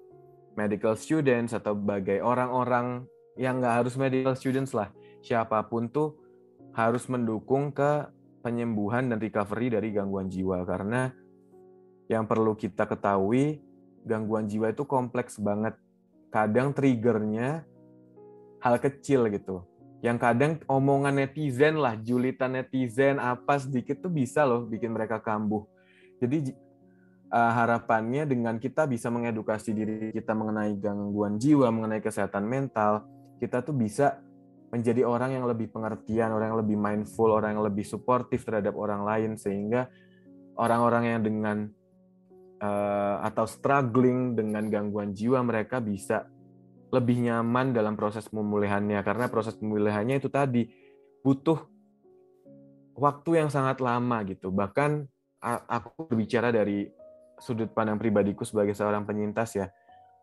[0.57, 3.05] medical students atau sebagai orang-orang
[3.37, 4.89] yang nggak harus medical students lah,
[5.21, 6.17] siapa pun tuh
[6.73, 8.09] harus mendukung ke
[8.41, 11.13] penyembuhan dan recovery dari gangguan jiwa karena
[12.09, 13.61] yang perlu kita ketahui
[14.07, 15.75] gangguan jiwa itu kompleks banget.
[16.31, 17.67] Kadang triggernya
[18.63, 19.67] hal kecil gitu.
[20.05, 25.65] Yang kadang omongan netizen lah, julitan netizen apa sedikit tuh bisa loh bikin mereka kambuh.
[26.21, 26.53] Jadi
[27.33, 33.09] uh, harapannya dengan kita bisa mengedukasi diri kita mengenai gangguan jiwa, mengenai kesehatan mental,
[33.41, 34.21] kita tuh bisa
[34.71, 39.07] menjadi orang yang lebih pengertian, orang yang lebih mindful, orang yang lebih suportif terhadap orang
[39.07, 39.89] lain sehingga
[40.59, 41.59] orang-orang yang dengan
[42.61, 46.27] uh, atau struggling dengan gangguan jiwa mereka bisa
[46.97, 50.67] lebih nyaman dalam proses pemulihannya karena proses pemulihannya itu tadi
[51.21, 51.61] butuh
[52.97, 54.49] waktu yang sangat lama gitu.
[54.49, 55.05] Bahkan
[55.69, 56.89] aku berbicara dari
[57.37, 59.69] sudut pandang pribadiku sebagai seorang penyintas ya.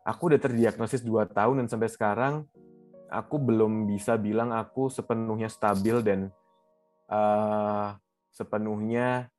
[0.04, 2.34] Aku udah terdiagnosis dua tahun dan sampai sekarang
[3.08, 6.28] aku belum bisa bilang aku sepenuhnya stabil dan
[7.08, 7.96] uh,
[8.34, 9.32] sepenuhnya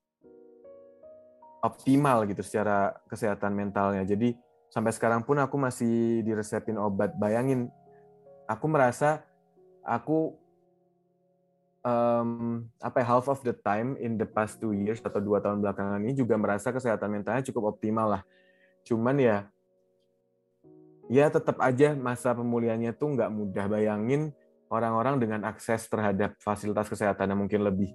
[1.61, 4.07] optimal gitu secara kesehatan mentalnya.
[4.07, 4.33] Jadi
[4.69, 7.15] sampai sekarang pun aku masih diresepin obat.
[7.15, 7.71] Bayangin,
[8.45, 9.23] aku merasa
[9.85, 10.35] aku
[11.85, 15.61] um, apa ya, half of the time in the past two years atau dua tahun
[15.61, 18.23] belakangan ini juga merasa kesehatan mentalnya cukup optimal lah.
[18.85, 19.37] Cuman ya
[21.05, 23.65] ya tetap aja masa pemulihannya tuh nggak mudah.
[23.69, 24.33] Bayangin
[24.73, 27.93] orang-orang dengan akses terhadap fasilitas kesehatan yang mungkin lebih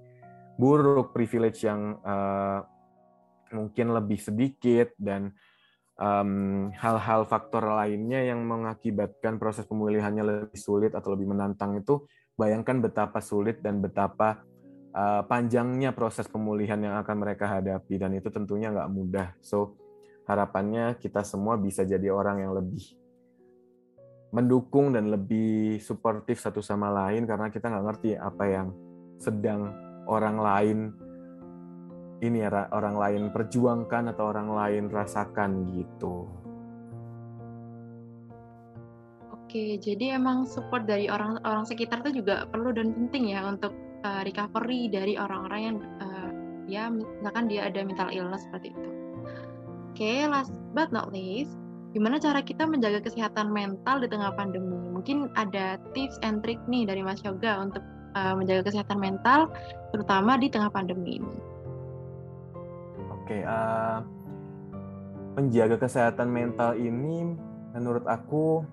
[0.55, 2.63] buruk, privilege yang uh,
[3.51, 5.35] mungkin lebih sedikit dan
[6.01, 12.81] hal-hal um, faktor lainnya yang mengakibatkan proses pemulihannya lebih sulit atau lebih menantang itu bayangkan
[12.81, 14.41] betapa sulit dan betapa
[14.97, 19.37] uh, panjangnya proses pemulihan yang akan mereka hadapi dan itu tentunya nggak mudah.
[19.45, 19.77] So
[20.25, 22.97] harapannya kita semua bisa jadi orang yang lebih
[24.31, 28.67] mendukung dan lebih suportif satu sama lain karena kita nggak ngerti apa yang
[29.21, 29.69] sedang
[30.09, 30.77] orang lain
[32.21, 36.29] ini ya orang lain perjuangkan atau orang lain rasakan gitu.
[39.33, 43.75] Oke, jadi emang support dari orang-orang sekitar itu juga perlu dan penting ya untuk
[44.07, 46.29] uh, recovery dari orang-orang yang uh,
[46.71, 48.89] ya misalkan dia ada mental illness seperti itu.
[49.91, 51.59] Oke, last but not least,
[51.91, 54.79] gimana cara kita menjaga kesehatan mental di tengah pandemi?
[54.95, 57.83] Mungkin ada tips and trick nih dari Mas Yoga untuk
[58.15, 59.51] uh, menjaga kesehatan mental,
[59.91, 61.50] terutama di tengah pandemi ini.
[63.21, 64.01] Oke, uh,
[65.37, 67.37] menjaga kesehatan mental ini
[67.71, 68.65] menurut aku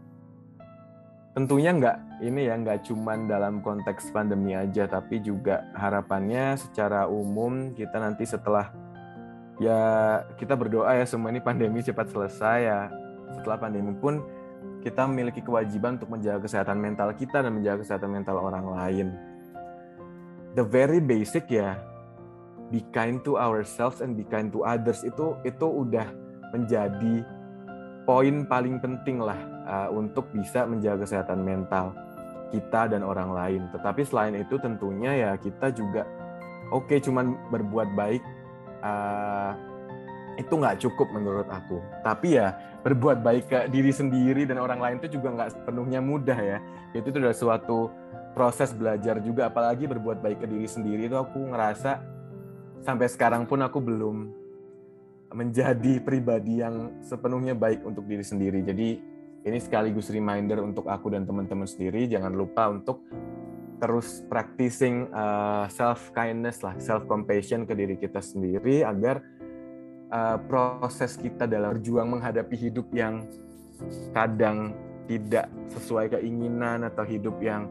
[1.37, 7.71] tentunya nggak ini ya nggak cuman dalam konteks pandemi aja tapi juga harapannya secara umum
[7.79, 8.75] kita nanti setelah
[9.63, 9.79] ya
[10.35, 12.81] kita berdoa ya semua ini pandemi cepat selesai ya.
[13.39, 14.25] Setelah pandemi pun
[14.83, 19.07] kita memiliki kewajiban untuk menjaga kesehatan mental kita dan menjaga kesehatan mental orang lain.
[20.57, 21.79] The very basic ya
[22.69, 26.05] be kind to ourselves and be kind to others itu itu udah
[26.53, 27.25] menjadi
[28.09, 29.37] poin paling penting lah
[29.69, 31.93] uh, untuk bisa menjaga kesehatan mental
[32.49, 33.63] kita dan orang lain.
[33.73, 36.09] Tetapi selain itu tentunya ya kita juga
[36.73, 38.23] oke okay, cuman berbuat baik
[38.81, 39.53] uh,
[40.41, 41.85] itu nggak cukup menurut aku.
[42.01, 46.39] Tapi ya berbuat baik ke diri sendiri dan orang lain itu juga nggak sepenuhnya mudah
[46.39, 46.59] ya.
[46.97, 47.93] Itu itu adalah suatu
[48.33, 49.53] proses belajar juga.
[49.53, 52.18] Apalagi berbuat baik ke diri sendiri itu aku ngerasa
[52.83, 54.17] sampai sekarang pun aku belum
[55.33, 58.65] menjadi pribadi yang sepenuhnya baik untuk diri sendiri.
[58.65, 58.89] Jadi
[59.45, 63.05] ini sekaligus reminder untuk aku dan teman-teman sendiri jangan lupa untuk
[63.79, 69.23] terus practicing uh, self kindness lah, self compassion ke diri kita sendiri agar
[70.11, 73.23] uh, proses kita dalam berjuang menghadapi hidup yang
[74.11, 74.75] kadang
[75.07, 77.71] tidak sesuai keinginan atau hidup yang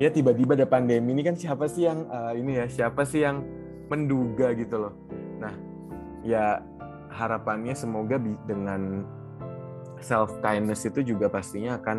[0.00, 3.44] ya tiba-tiba ada pandemi ini kan siapa sih yang uh, ini ya siapa sih yang
[3.92, 4.94] menduga gitu loh.
[5.36, 5.52] Nah,
[6.24, 6.64] ya
[7.12, 8.16] harapannya semoga
[8.48, 9.04] dengan
[10.00, 11.98] self kindness itu juga pastinya akan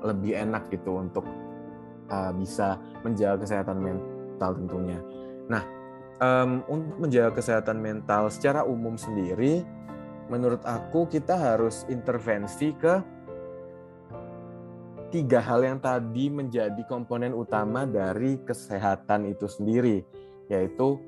[0.00, 1.28] lebih enak gitu untuk
[2.08, 4.98] uh, bisa menjaga kesehatan mental tentunya.
[5.52, 5.62] Nah,
[6.24, 9.64] um, untuk menjaga kesehatan mental secara umum sendiri,
[10.32, 12.94] menurut aku kita harus intervensi ke
[15.14, 20.02] tiga hal yang tadi menjadi komponen utama dari kesehatan itu sendiri,
[20.50, 20.98] yaitu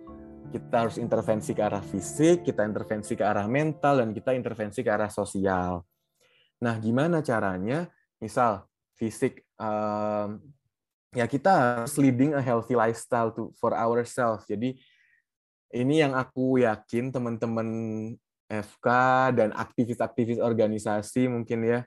[0.51, 4.91] kita harus intervensi ke arah fisik, kita intervensi ke arah mental, dan kita intervensi ke
[4.91, 5.83] arah sosial.
[6.63, 7.91] Nah, gimana caranya?
[8.23, 8.65] Misal
[8.97, 10.41] fisik, um,
[11.13, 14.49] ya kita harus leading a healthy lifestyle to for ourselves.
[14.49, 14.81] Jadi
[15.75, 17.69] ini yang aku yakin teman-teman
[18.47, 18.87] FK
[19.35, 21.81] dan aktivis-aktivis organisasi mungkin ya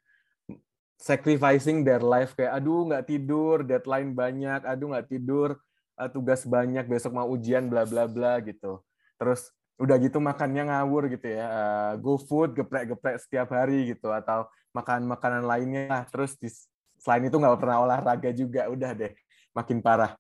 [1.00, 5.56] sacrificing their life kayak aduh nggak tidur deadline banyak aduh nggak tidur
[6.00, 8.80] uh, tugas banyak besok mau ujian bla bla bla gitu.
[9.20, 14.44] Terus udah gitu makannya ngawur gitu ya uh, go food geprek-geprek setiap hari gitu atau
[14.76, 16.52] makan makanan lainnya terus di,
[17.00, 19.16] selain itu nggak pernah olahraga juga udah deh
[19.56, 20.16] makin parah.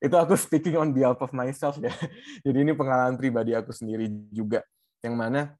[0.00, 1.92] Itu aku speaking on behalf of myself ya.
[2.46, 4.64] Jadi ini pengalaman pribadi aku sendiri juga
[5.02, 5.54] yang mana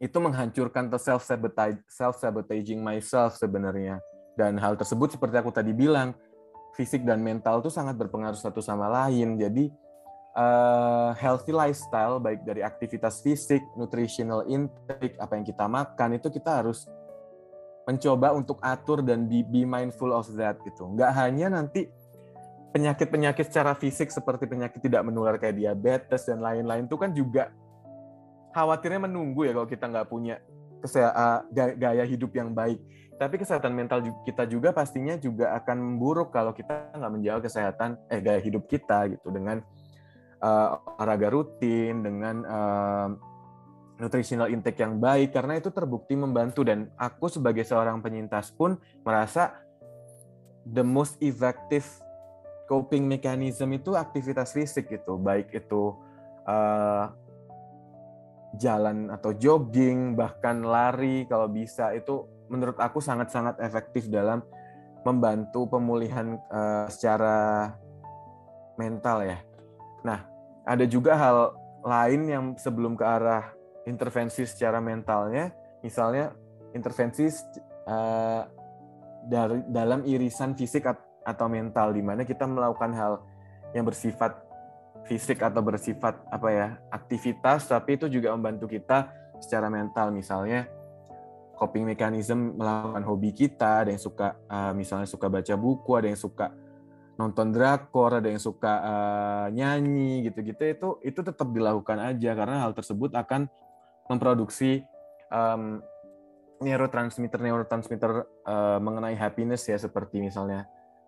[0.00, 4.00] itu menghancurkan atau self sabotage self sabotaging myself sebenarnya.
[4.34, 6.16] Dan hal tersebut seperti aku tadi bilang
[6.74, 9.38] fisik dan mental itu sangat berpengaruh satu sama lain.
[9.38, 9.70] Jadi
[10.36, 16.62] uh, healthy lifestyle baik dari aktivitas fisik, nutritional intake, apa yang kita makan itu kita
[16.62, 16.86] harus
[17.88, 20.86] mencoba untuk atur dan be, be mindful of that gitu.
[20.94, 21.90] Nggak hanya nanti
[22.70, 27.50] penyakit-penyakit secara fisik seperti penyakit tidak menular kayak diabetes dan lain-lain itu kan juga
[28.54, 30.38] khawatirnya menunggu ya kalau kita nggak punya
[31.52, 32.80] gaya hidup yang baik.
[33.20, 38.20] Tapi kesehatan mental kita juga pastinya juga akan memburuk kalau kita nggak menjaga kesehatan eh
[38.24, 39.28] gaya hidup kita gitu.
[39.28, 39.60] Dengan
[40.40, 43.08] uh, olahraga rutin dengan uh,
[44.00, 45.36] nutritional intake yang baik.
[45.36, 46.64] Karena itu terbukti membantu.
[46.64, 49.52] Dan aku sebagai seorang penyintas pun merasa
[50.64, 51.84] the most effective
[52.64, 55.20] coping mechanism itu aktivitas fisik gitu.
[55.20, 55.92] Baik itu
[56.48, 57.12] uh,
[58.58, 64.42] jalan atau jogging bahkan lari kalau bisa itu menurut aku sangat-sangat efektif dalam
[65.06, 67.70] membantu pemulihan uh, secara
[68.74, 69.38] mental ya.
[70.02, 70.26] Nah,
[70.66, 73.54] ada juga hal lain yang sebelum ke arah
[73.88, 76.34] intervensi secara mentalnya, misalnya
[76.76, 77.30] intervensi
[77.88, 78.42] uh,
[79.24, 80.84] dari dalam irisan fisik
[81.24, 83.12] atau mental di mana kita melakukan hal
[83.76, 84.49] yang bersifat
[85.08, 90.12] fisik atau bersifat apa ya aktivitas tapi itu juga membantu kita secara mental.
[90.12, 90.68] Misalnya
[91.56, 96.20] coping mechanism melakukan hobi kita, ada yang suka uh, misalnya suka baca buku, ada yang
[96.20, 96.52] suka
[97.20, 102.72] nonton drakor, ada yang suka uh, nyanyi gitu-gitu itu itu tetap dilakukan aja karena hal
[102.72, 103.44] tersebut akan
[104.08, 104.80] memproduksi
[105.28, 105.84] um,
[106.64, 110.64] neurotransmitter neurotransmitter uh, mengenai happiness ya seperti misalnya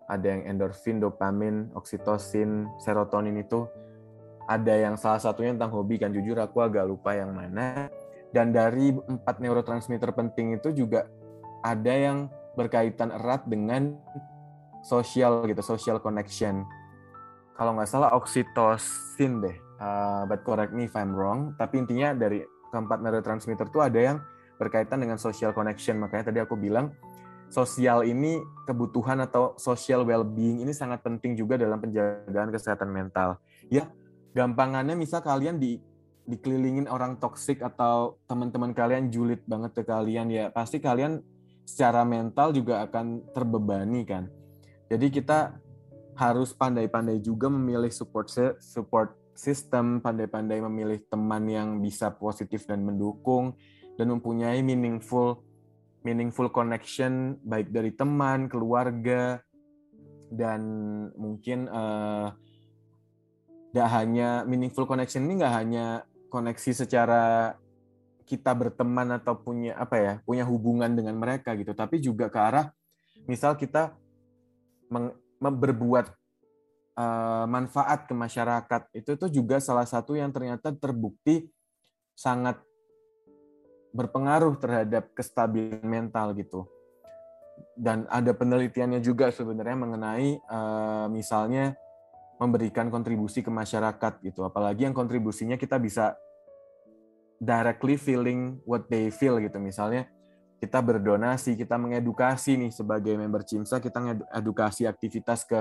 [0.07, 3.65] ada yang endorfin, dopamin, oksitosin, serotonin itu.
[4.43, 7.87] Ada yang salah satunya tentang hobi kan jujur aku agak lupa yang mana.
[8.33, 11.07] Dan dari empat neurotransmitter penting itu juga
[11.63, 12.27] ada yang
[12.59, 13.95] berkaitan erat dengan
[14.83, 16.67] sosial gitu social connection.
[17.55, 19.57] Kalau nggak salah oksitosin deh.
[19.83, 22.39] Uh, but correct me if I'm wrong tapi intinya dari
[22.71, 24.17] keempat neurotransmitter itu ada yang
[24.57, 25.99] berkaitan dengan social connection.
[25.99, 26.93] Makanya tadi aku bilang
[27.53, 33.37] sosial ini kebutuhan atau social well-being ini sangat penting juga dalam penjagaan kesehatan mental.
[33.69, 33.93] Ya,
[34.33, 35.77] gampangannya misal kalian di
[36.25, 41.19] dikelilingin orang toksik atau teman-teman kalian julid banget ke kalian ya pasti kalian
[41.67, 44.31] secara mental juga akan terbebani kan.
[44.87, 45.59] Jadi kita
[46.17, 48.31] harus pandai-pandai juga memilih support
[48.61, 53.53] support system, pandai-pandai memilih teman yang bisa positif dan mendukung
[53.97, 55.43] dan mempunyai meaningful
[56.03, 59.39] meaningful connection baik dari teman, keluarga,
[60.27, 60.61] dan
[61.15, 62.35] mungkin uh,
[63.89, 65.85] hanya meaningful connection ini nggak hanya
[66.27, 67.55] koneksi secara
[68.23, 72.71] kita berteman atau punya apa ya punya hubungan dengan mereka gitu, tapi juga ke arah
[73.27, 73.95] misal kita
[74.91, 75.15] meng,
[76.97, 78.81] uh, manfaat ke masyarakat.
[78.95, 81.49] Itu itu juga salah satu yang ternyata terbukti
[82.13, 82.61] sangat
[83.93, 86.65] berpengaruh terhadap kestabilan mental gitu.
[87.77, 91.77] Dan ada penelitiannya juga sebenarnya mengenai uh, misalnya
[92.41, 94.41] memberikan kontribusi ke masyarakat gitu.
[94.41, 96.17] Apalagi yang kontribusinya kita bisa
[97.37, 99.61] directly feeling what they feel gitu.
[99.61, 100.09] Misalnya
[100.57, 105.59] kita berdonasi, kita mengedukasi nih sebagai member CIMSA, kita mengedukasi aktivitas ke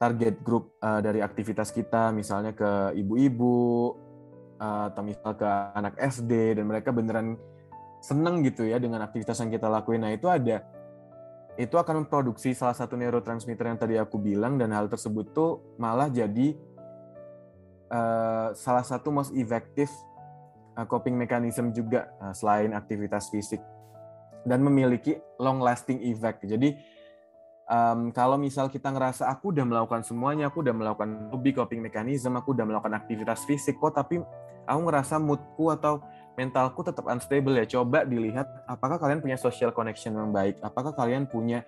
[0.00, 3.94] target grup uh, dari aktivitas kita, misalnya ke ibu-ibu,
[4.58, 7.36] atau misal ke anak SD dan mereka beneran
[8.04, 10.04] seneng gitu ya dengan aktivitas yang kita lakuin.
[10.04, 10.60] Nah itu ada
[11.54, 16.10] itu akan memproduksi salah satu neurotransmitter yang tadi aku bilang dan hal tersebut tuh malah
[16.10, 16.58] jadi
[17.94, 19.90] uh, salah satu most effective
[20.74, 23.62] uh, coping mechanism juga uh, selain aktivitas fisik
[24.44, 26.44] dan memiliki long lasting effect.
[26.44, 26.76] Jadi
[27.68, 32.36] um, kalau misal kita ngerasa aku udah melakukan semuanya, aku udah melakukan hobi coping mechanism,
[32.36, 34.20] aku udah melakukan aktivitas fisik kok, tapi
[34.64, 36.00] aku ngerasa moodku atau
[36.34, 37.66] mentalku tetap unstable ya.
[37.68, 41.62] Coba dilihat apakah kalian punya social connection yang baik, apakah kalian punya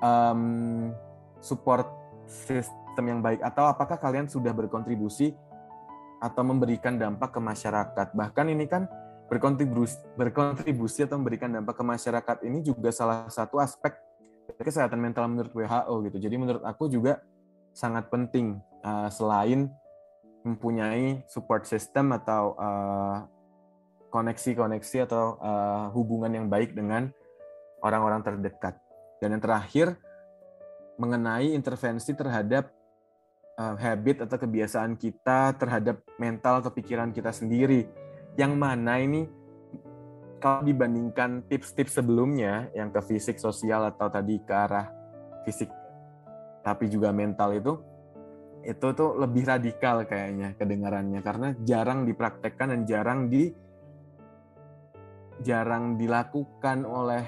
[0.00, 0.90] um,
[1.38, 1.86] support
[2.26, 5.36] system yang baik, atau apakah kalian sudah berkontribusi
[6.16, 8.16] atau memberikan dampak ke masyarakat.
[8.16, 8.88] Bahkan ini kan
[9.28, 14.05] berkontribusi, berkontribusi atau memberikan dampak ke masyarakat ini juga salah satu aspek
[14.54, 16.16] kesehatan mental menurut WHO gitu.
[16.22, 17.22] Jadi menurut aku juga
[17.76, 19.68] sangat penting uh, selain
[20.46, 23.26] mempunyai support system atau uh,
[24.14, 27.10] koneksi-koneksi atau uh, hubungan yang baik dengan
[27.82, 28.78] orang-orang terdekat.
[29.18, 29.98] Dan yang terakhir
[30.96, 32.70] mengenai intervensi terhadap
[33.60, 37.84] uh, habit atau kebiasaan kita terhadap mental atau pikiran kita sendiri.
[38.38, 39.28] Yang mana ini
[40.38, 44.86] kalau dibandingkan tips-tips sebelumnya yang ke fisik sosial atau tadi ke arah
[45.48, 45.70] fisik
[46.66, 47.78] tapi juga mental itu
[48.66, 51.22] itu tuh lebih radikal kayaknya kedengarannya.
[51.22, 53.54] Karena jarang dipraktekkan dan jarang di
[55.46, 57.22] jarang dilakukan oleh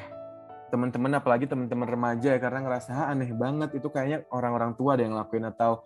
[0.75, 5.07] teman-teman apalagi teman-teman remaja ya karena ngerasa ah, aneh banget itu kayaknya orang-orang tua ada
[5.07, 5.85] yang lakuin atau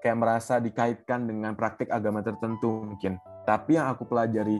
[0.00, 3.22] kayak merasa dikaitkan dengan praktik agama tertentu mungkin.
[3.46, 4.58] Tapi yang aku pelajari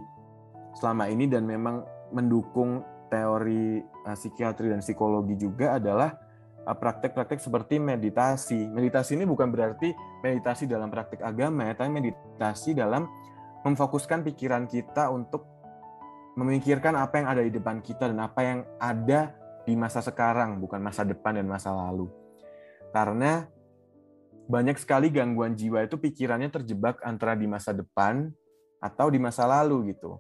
[0.77, 1.83] selama ini dan memang
[2.15, 6.15] mendukung teori uh, psikiatri dan psikologi juga adalah
[6.67, 8.71] uh, praktek-praktek seperti meditasi.
[8.71, 9.91] Meditasi ini bukan berarti
[10.23, 13.11] meditasi dalam praktik agama ya, tapi meditasi dalam
[13.67, 15.45] memfokuskan pikiran kita untuk
[16.39, 19.35] memikirkan apa yang ada di depan kita dan apa yang ada
[19.67, 22.09] di masa sekarang, bukan masa depan dan masa lalu.
[22.95, 23.45] Karena
[24.51, 28.35] banyak sekali gangguan jiwa itu pikirannya terjebak antara di masa depan
[28.83, 30.19] atau di masa lalu gitu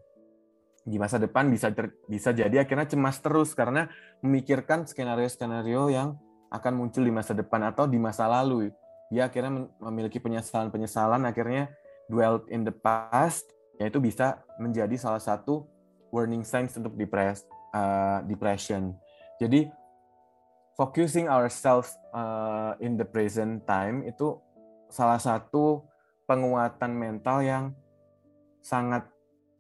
[0.81, 1.69] di masa depan bisa
[2.09, 3.93] bisa jadi akhirnya cemas terus karena
[4.25, 6.17] memikirkan skenario-skenario yang
[6.51, 8.73] akan muncul di masa depan atau di masa lalu.
[9.11, 11.71] Dia akhirnya memiliki penyesalan-penyesalan akhirnya
[12.11, 13.47] dwell in the past
[13.79, 15.65] yaitu bisa menjadi salah satu
[16.13, 18.93] warning signs untuk depres, uh, depression.
[19.41, 19.71] Jadi
[20.77, 24.37] focusing ourselves uh, in the present time itu
[24.91, 25.87] salah satu
[26.27, 27.65] penguatan mental yang
[28.61, 29.07] sangat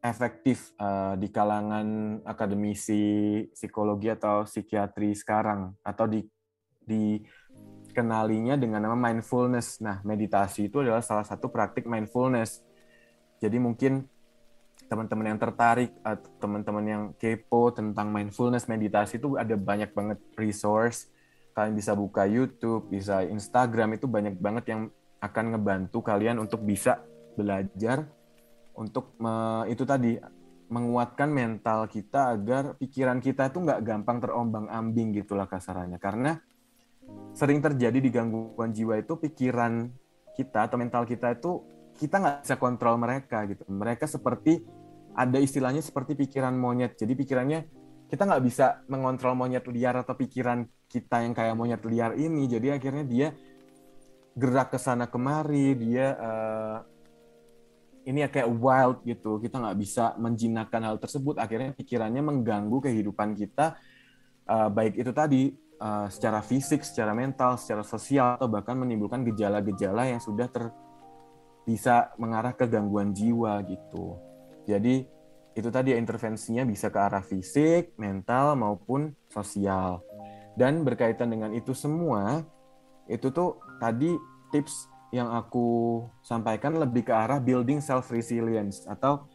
[0.00, 6.24] efektif uh, di kalangan akademisi psikologi atau psikiatri sekarang atau di
[6.80, 7.20] di
[7.92, 9.78] kenalinya dengan nama mindfulness.
[9.84, 12.64] Nah, meditasi itu adalah salah satu praktik mindfulness.
[13.44, 14.08] Jadi mungkin
[14.88, 21.06] teman-teman yang tertarik atau teman-teman yang kepo tentang mindfulness meditasi itu ada banyak banget resource.
[21.52, 24.82] Kalian bisa buka YouTube, bisa Instagram itu banyak banget yang
[25.20, 27.04] akan ngebantu kalian untuk bisa
[27.36, 28.08] belajar
[28.76, 30.16] untuk me, itu tadi
[30.70, 36.38] menguatkan mental kita agar pikiran kita itu nggak gampang terombang-ambing gitulah kasarannya karena
[37.34, 39.90] sering terjadi di gangguan jiwa itu pikiran
[40.38, 41.62] kita atau mental kita itu
[41.98, 43.66] kita nggak bisa kontrol mereka gitu.
[43.68, 44.62] Mereka seperti
[45.12, 46.96] ada istilahnya seperti pikiran monyet.
[46.96, 47.60] Jadi pikirannya
[48.08, 52.48] kita nggak bisa mengontrol monyet liar atau pikiran kita yang kayak monyet liar ini.
[52.48, 53.28] Jadi akhirnya dia
[54.32, 56.78] gerak ke sana kemari, dia uh,
[58.10, 59.38] ini ya kayak wild gitu.
[59.38, 61.38] Kita nggak bisa menjinakkan hal tersebut.
[61.38, 63.78] Akhirnya pikirannya mengganggu kehidupan kita,
[64.50, 70.10] uh, baik itu tadi uh, secara fisik, secara mental, secara sosial, atau bahkan menimbulkan gejala-gejala
[70.10, 70.74] yang sudah ter
[71.62, 74.18] bisa mengarah ke gangguan jiwa gitu.
[74.66, 75.06] Jadi
[75.54, 80.02] itu tadi ya intervensinya bisa ke arah fisik, mental maupun sosial.
[80.58, 82.42] Dan berkaitan dengan itu semua,
[83.06, 84.10] itu tuh tadi
[84.50, 89.26] tips yang aku sampaikan lebih ke arah building self resilience atau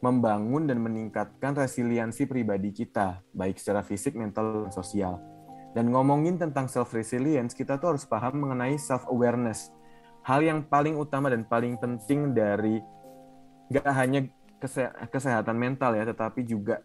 [0.00, 5.20] membangun dan meningkatkan resiliensi pribadi kita, baik secara fisik, mental, dan sosial.
[5.76, 9.70] Dan ngomongin tentang self resilience, kita tuh harus paham mengenai self awareness
[10.24, 12.80] hal yang paling utama dan paling penting dari
[13.72, 14.26] gak hanya
[15.08, 16.84] kesehatan mental ya, tetapi juga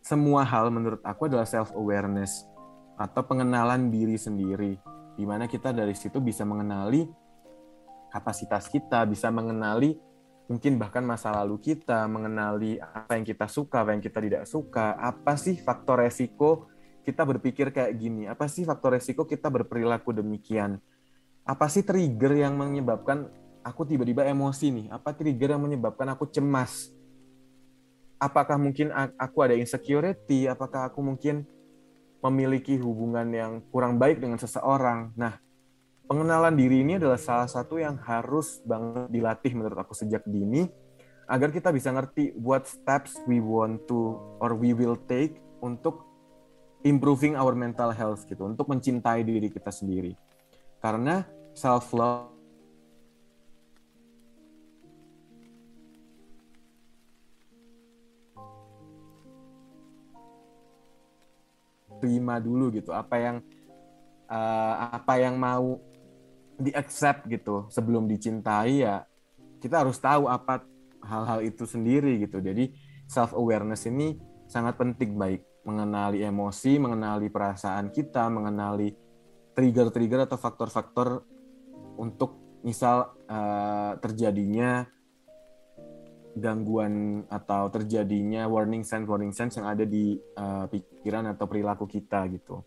[0.00, 2.44] semua hal menurut aku adalah self awareness
[2.94, 4.78] atau pengenalan diri sendiri,
[5.18, 7.23] di mana kita dari situ bisa mengenali
[8.14, 9.98] kapasitas kita, bisa mengenali
[10.46, 14.94] mungkin bahkan masa lalu kita, mengenali apa yang kita suka, apa yang kita tidak suka,
[14.94, 16.70] apa sih faktor resiko
[17.02, 20.78] kita berpikir kayak gini, apa sih faktor resiko kita berperilaku demikian
[21.44, 23.28] apa sih trigger yang menyebabkan
[23.60, 24.86] aku tiba-tiba emosi nih?
[24.88, 26.88] Apa trigger yang menyebabkan aku cemas?
[28.16, 28.88] Apakah mungkin
[29.20, 30.48] aku ada insecurity?
[30.48, 31.44] Apakah aku mungkin
[32.24, 35.12] memiliki hubungan yang kurang baik dengan seseorang?
[35.20, 35.36] Nah,
[36.04, 40.68] pengenalan diri ini adalah salah satu yang harus banget dilatih menurut aku sejak dini
[41.24, 46.04] agar kita bisa ngerti what steps we want to or we will take untuk
[46.84, 50.12] improving our mental health gitu, untuk mencintai diri kita sendiri.
[50.84, 51.24] Karena
[51.56, 52.28] self love
[62.04, 63.36] terima dulu gitu apa yang
[64.28, 65.80] uh, apa yang mau
[66.54, 69.02] di accept gitu sebelum dicintai ya
[69.58, 70.62] kita harus tahu apa
[71.02, 72.70] hal-hal itu sendiri gitu jadi
[73.10, 78.92] self awareness ini sangat penting baik mengenali emosi mengenali perasaan kita mengenali
[79.54, 81.22] trigger-trigger atau faktor-faktor
[81.96, 84.82] untuk misal uh, terjadinya
[86.34, 92.26] gangguan atau terjadinya warning sign warning signs yang ada di uh, pikiran atau perilaku kita
[92.34, 92.66] gitu.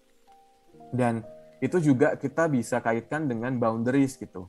[0.88, 1.20] Dan
[1.58, 4.46] itu juga kita bisa kaitkan dengan boundaries gitu.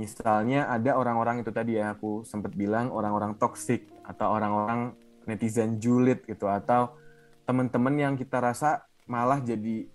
[0.00, 4.96] Misalnya ada orang-orang itu tadi ya aku sempat bilang orang-orang toxic atau orang-orang
[5.28, 6.96] netizen julid gitu atau
[7.44, 9.86] teman-teman yang kita rasa malah jadi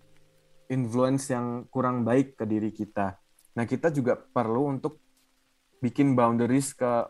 [0.69, 3.17] influence yang kurang baik ke diri kita.
[3.55, 4.99] Nah, kita juga perlu untuk
[5.79, 7.07] bikin boundaries ke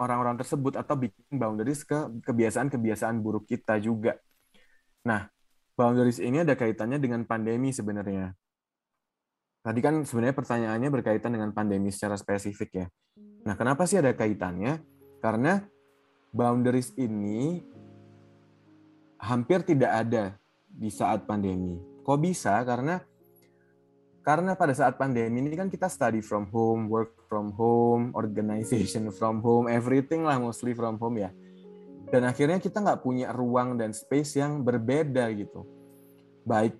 [0.00, 4.18] orang-orang tersebut atau bikin boundaries ke kebiasaan-kebiasaan buruk kita juga.
[5.06, 5.28] Nah,
[5.78, 8.34] boundaries ini ada kaitannya dengan pandemi sebenarnya.
[9.62, 12.86] Tadi kan sebenarnya pertanyaannya berkaitan dengan pandemi secara spesifik ya.
[13.46, 14.82] Nah, kenapa sih ada kaitannya?
[15.22, 15.62] Karena
[16.34, 17.62] boundaries ini
[19.22, 20.24] hampir tidak ada
[20.66, 22.58] di saat pandemi Kok bisa?
[22.66, 22.98] Karena
[24.22, 29.42] karena pada saat pandemi ini kan kita study from home, work from home, organization from
[29.42, 31.30] home, everything lah mostly from home ya.
[32.10, 35.66] Dan akhirnya kita nggak punya ruang dan space yang berbeda gitu.
[36.42, 36.74] Baik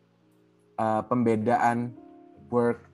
[0.79, 1.95] uh, pembedaan
[2.53, 2.85] work,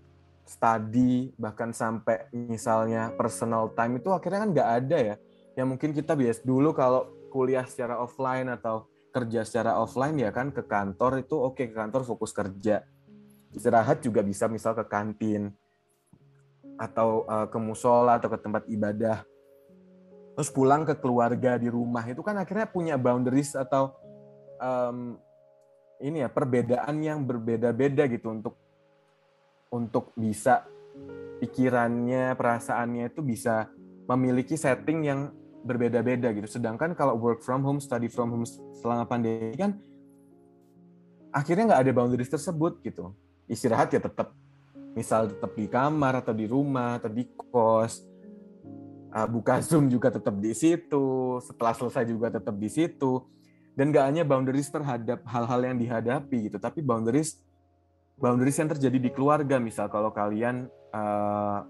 [0.47, 5.17] study, bahkan sampai misalnya personal time itu akhirnya kan nggak ada ya.
[5.59, 10.53] Yang mungkin kita bias dulu kalau kuliah secara offline atau kerja secara offline ya kan
[10.53, 12.85] ke kantor itu oke okay, ke kantor fokus kerja
[13.57, 15.51] istirahat juga bisa misal ke kantin
[16.79, 19.25] atau uh, ke musola atau ke tempat ibadah
[20.37, 23.97] terus pulang ke keluarga di rumah itu kan akhirnya punya boundaries atau
[24.61, 25.19] um,
[25.99, 28.55] ini ya perbedaan yang berbeda-beda gitu untuk
[29.73, 30.64] untuk bisa
[31.39, 33.71] pikirannya perasaannya itu bisa
[34.09, 35.21] memiliki setting yang
[35.62, 36.49] berbeda-beda gitu.
[36.49, 38.47] Sedangkan kalau work from home, study from home
[38.79, 39.77] selama pandemi kan
[41.31, 43.12] akhirnya nggak ada boundaries tersebut gitu.
[43.49, 44.33] Istirahat ya tetap
[44.97, 48.03] misal tetap di kamar atau di rumah atau di kos
[49.14, 53.23] uh, buka zoom juga tetap di situ setelah selesai juga tetap di situ
[53.79, 57.39] dan gak hanya boundaries terhadap hal-hal yang dihadapi gitu tapi boundaries
[58.19, 61.62] boundaries yang terjadi di keluarga misal kalau kalian uh,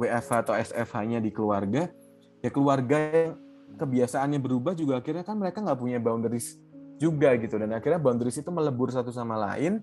[0.00, 1.92] WFH atau SFH-nya di keluarga
[2.40, 3.32] ya keluarga yang
[3.76, 6.56] kebiasaannya berubah juga akhirnya kan mereka nggak punya boundaries
[7.00, 9.80] juga gitu dan akhirnya boundaries itu melebur satu sama lain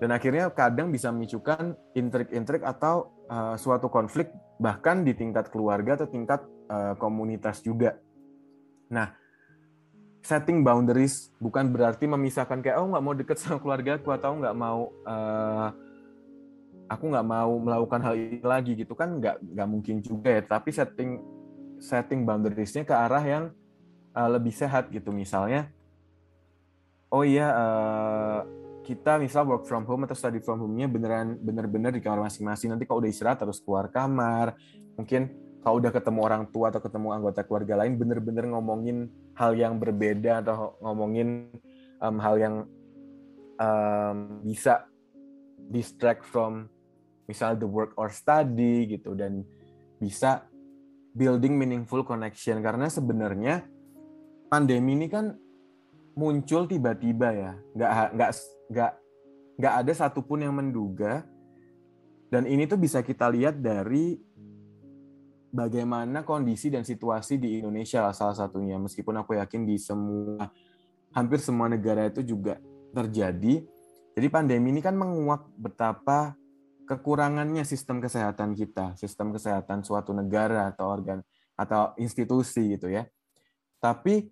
[0.00, 6.08] dan akhirnya kadang bisa memicukan intrik-intrik atau uh, suatu konflik bahkan di tingkat keluarga atau
[6.08, 6.40] tingkat
[6.72, 8.00] uh, komunitas juga.
[8.88, 9.12] Nah,
[10.20, 14.56] setting boundaries bukan berarti memisahkan kayak oh nggak mau deket sama keluarga aku atau nggak
[14.56, 15.68] mau uh,
[16.90, 20.42] aku nggak mau melakukan hal ini lagi gitu kan nggak nggak mungkin juga ya.
[20.42, 21.10] Tapi setting
[21.80, 23.44] setting boundariesnya ke arah yang
[24.12, 25.14] uh, lebih sehat gitu.
[25.14, 25.70] Misalnya
[27.08, 28.40] oh iya uh,
[28.84, 32.74] kita misal work from home atau study from home-nya beneran bener-bener di kamar masing-masing.
[32.74, 34.58] Nanti kalau udah istirahat terus keluar kamar.
[34.98, 39.76] Mungkin kalau udah ketemu orang tua atau ketemu anggota keluarga lain bener-bener ngomongin hal yang
[39.76, 41.52] berbeda atau ngomongin
[42.00, 42.54] um, hal yang
[43.60, 44.88] um, bisa
[45.70, 46.66] distract from
[47.28, 49.46] misal the work or study gitu dan
[50.02, 50.50] bisa
[51.14, 52.58] building meaningful connection.
[52.64, 53.62] Karena sebenarnya
[54.50, 55.36] pandemi ini kan
[56.18, 57.52] muncul tiba-tiba ya.
[57.76, 58.30] Nggak nggak
[58.72, 58.92] nggak
[59.60, 61.22] nggak ada satupun yang menduga.
[62.30, 64.14] Dan ini tuh bisa kita lihat dari
[65.50, 68.78] bagaimana kondisi dan situasi di Indonesia lah salah satunya.
[68.78, 70.50] Meskipun aku yakin di semua
[71.10, 72.58] hampir semua negara itu juga
[72.94, 73.62] terjadi.
[74.14, 76.34] Jadi pandemi ini kan menguak betapa
[76.90, 81.22] kekurangannya sistem kesehatan kita sistem kesehatan suatu negara atau organ
[81.54, 83.06] atau institusi gitu ya.
[83.78, 84.26] Tapi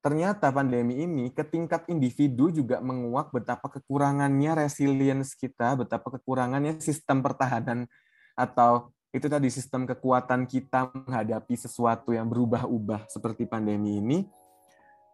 [0.00, 7.20] ternyata pandemi ini ke tingkat individu juga menguak betapa kekurangannya resilience kita, betapa kekurangannya sistem
[7.20, 7.84] pertahanan
[8.32, 14.18] atau itu tadi sistem kekuatan kita menghadapi sesuatu yang berubah-ubah seperti pandemi ini,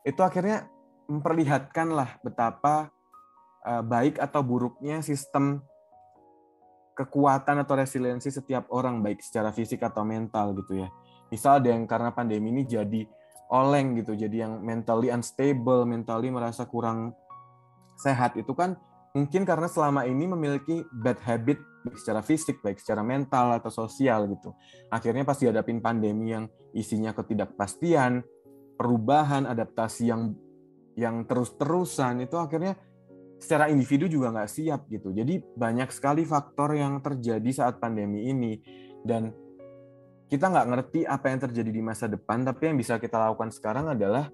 [0.04, 0.68] itu akhirnya
[1.08, 2.92] memperlihatkanlah betapa
[3.64, 5.64] uh, baik atau buruknya sistem
[6.96, 10.88] kekuatan atau resiliensi setiap orang baik secara fisik atau mental gitu ya.
[11.32, 13.04] Misal ada yang karena pandemi ini jadi
[13.50, 17.14] oleng gitu jadi yang mentally unstable mentally merasa kurang
[17.94, 18.74] sehat itu kan
[19.16, 21.56] mungkin karena selama ini memiliki bad habit
[21.88, 24.52] baik secara fisik baik secara mental atau sosial gitu.
[24.92, 26.44] Akhirnya pas dihadapin pandemi yang
[26.76, 28.20] isinya ketidakpastian
[28.76, 30.36] perubahan adaptasi yang
[31.00, 32.76] yang terus-terusan itu akhirnya
[33.40, 35.16] secara individu juga nggak siap gitu.
[35.16, 38.60] Jadi banyak sekali faktor yang terjadi saat pandemi ini.
[39.00, 39.32] Dan
[40.26, 43.94] kita nggak ngerti apa yang terjadi di masa depan, tapi yang bisa kita lakukan sekarang
[43.94, 44.28] adalah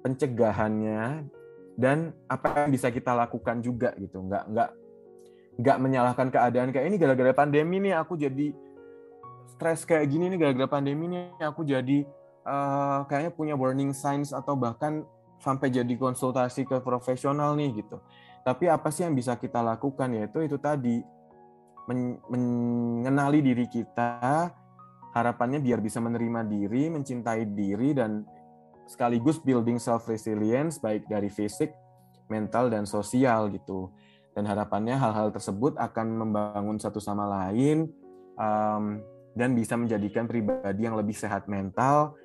[0.00, 1.28] pencegahannya
[1.74, 4.22] dan apa yang bisa kita lakukan juga gitu.
[4.22, 4.70] Nggak nggak
[5.54, 8.50] nggak menyalahkan keadaan kayak ini gara-gara pandemi nih aku jadi
[9.54, 12.02] stres kayak gini nih gara-gara pandemi nih aku jadi
[12.42, 15.06] uh, kayaknya punya warning signs atau bahkan
[15.38, 18.00] sampai jadi konsultasi ke profesional nih gitu.
[18.44, 21.00] Tapi apa sih yang bisa kita lakukan yaitu itu tadi
[21.84, 24.48] men mengenali diri kita,
[25.12, 28.24] harapannya biar bisa menerima diri, mencintai diri, dan
[28.84, 31.72] sekaligus building self resilience baik dari fisik,
[32.28, 33.92] mental, dan sosial gitu.
[34.34, 37.86] Dan harapannya hal-hal tersebut akan membangun satu sama lain
[38.34, 38.98] um,
[39.38, 42.18] dan bisa menjadikan pribadi yang lebih sehat mental.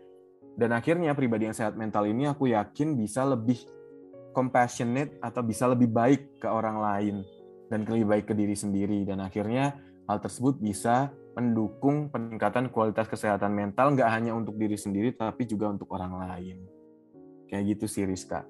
[0.58, 3.62] Dan akhirnya pribadi yang sehat mental ini aku yakin bisa lebih
[4.34, 7.16] compassionate atau bisa lebih baik ke orang lain
[7.70, 9.06] dan lebih baik ke diri sendiri.
[9.06, 9.78] Dan akhirnya
[10.10, 15.70] hal tersebut bisa mendukung peningkatan kualitas kesehatan mental nggak hanya untuk diri sendiri tapi juga
[15.70, 16.58] untuk orang lain.
[17.50, 18.46] Kayak gitu sih Rizka.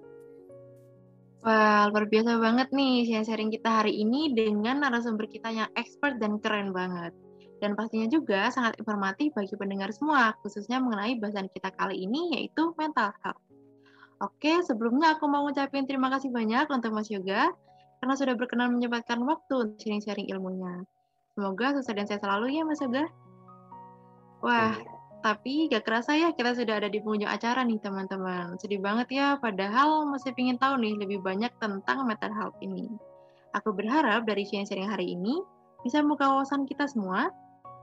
[1.39, 6.35] Wah, luar biasa banget nih sharing kita hari ini dengan narasumber kita yang expert dan
[6.43, 7.15] keren banget.
[7.63, 12.75] Dan pastinya juga sangat informatif bagi pendengar semua, khususnya mengenai bahasan kita kali ini yaitu
[12.75, 13.39] mental health.
[14.19, 17.55] Oke, sebelumnya aku mau ngucapin terima kasih banyak untuk Mas Yoga
[18.03, 20.83] karena sudah berkenan menyempatkan waktu untuk sharing-sharing ilmunya.
[21.39, 23.07] Semoga sukses dan sehat selalu ya Mas Yoga.
[24.43, 24.75] Wah,
[25.23, 28.59] tapi gak kerasa ya kita sudah ada di penghujung acara nih teman-teman.
[28.59, 32.91] Sedih banget ya, padahal masih ingin tahu nih lebih banyak tentang mental health ini.
[33.55, 35.39] Aku berharap dari sharing-sharing hari ini
[35.87, 37.31] bisa membuka wawasan kita semua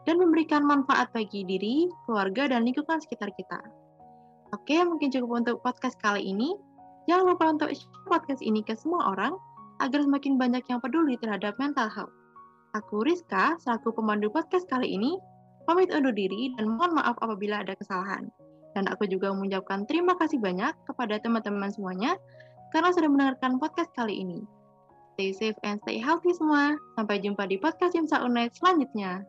[0.04, 3.56] dan memberikan manfaat bagi diri, keluarga, dan lingkungan sekitar kita.
[4.52, 6.52] Oke, mungkin cukup untuk podcast kali ini.
[7.08, 9.32] Jangan lupa untuk share podcast ini ke semua orang
[9.80, 12.12] agar semakin banyak yang peduli terhadap mental health.
[12.76, 15.16] Aku Rizka, selaku pemandu podcast kali ini,
[15.64, 18.28] pamit undur diri dan mohon maaf apabila ada kesalahan.
[18.76, 22.20] Dan aku juga mengucapkan terima kasih banyak kepada teman-teman semuanya
[22.76, 24.44] karena sudah mendengarkan podcast kali ini.
[25.16, 26.76] Stay safe and stay healthy semua.
[27.00, 29.24] Sampai jumpa di podcast Imsa Unaid selanjutnya.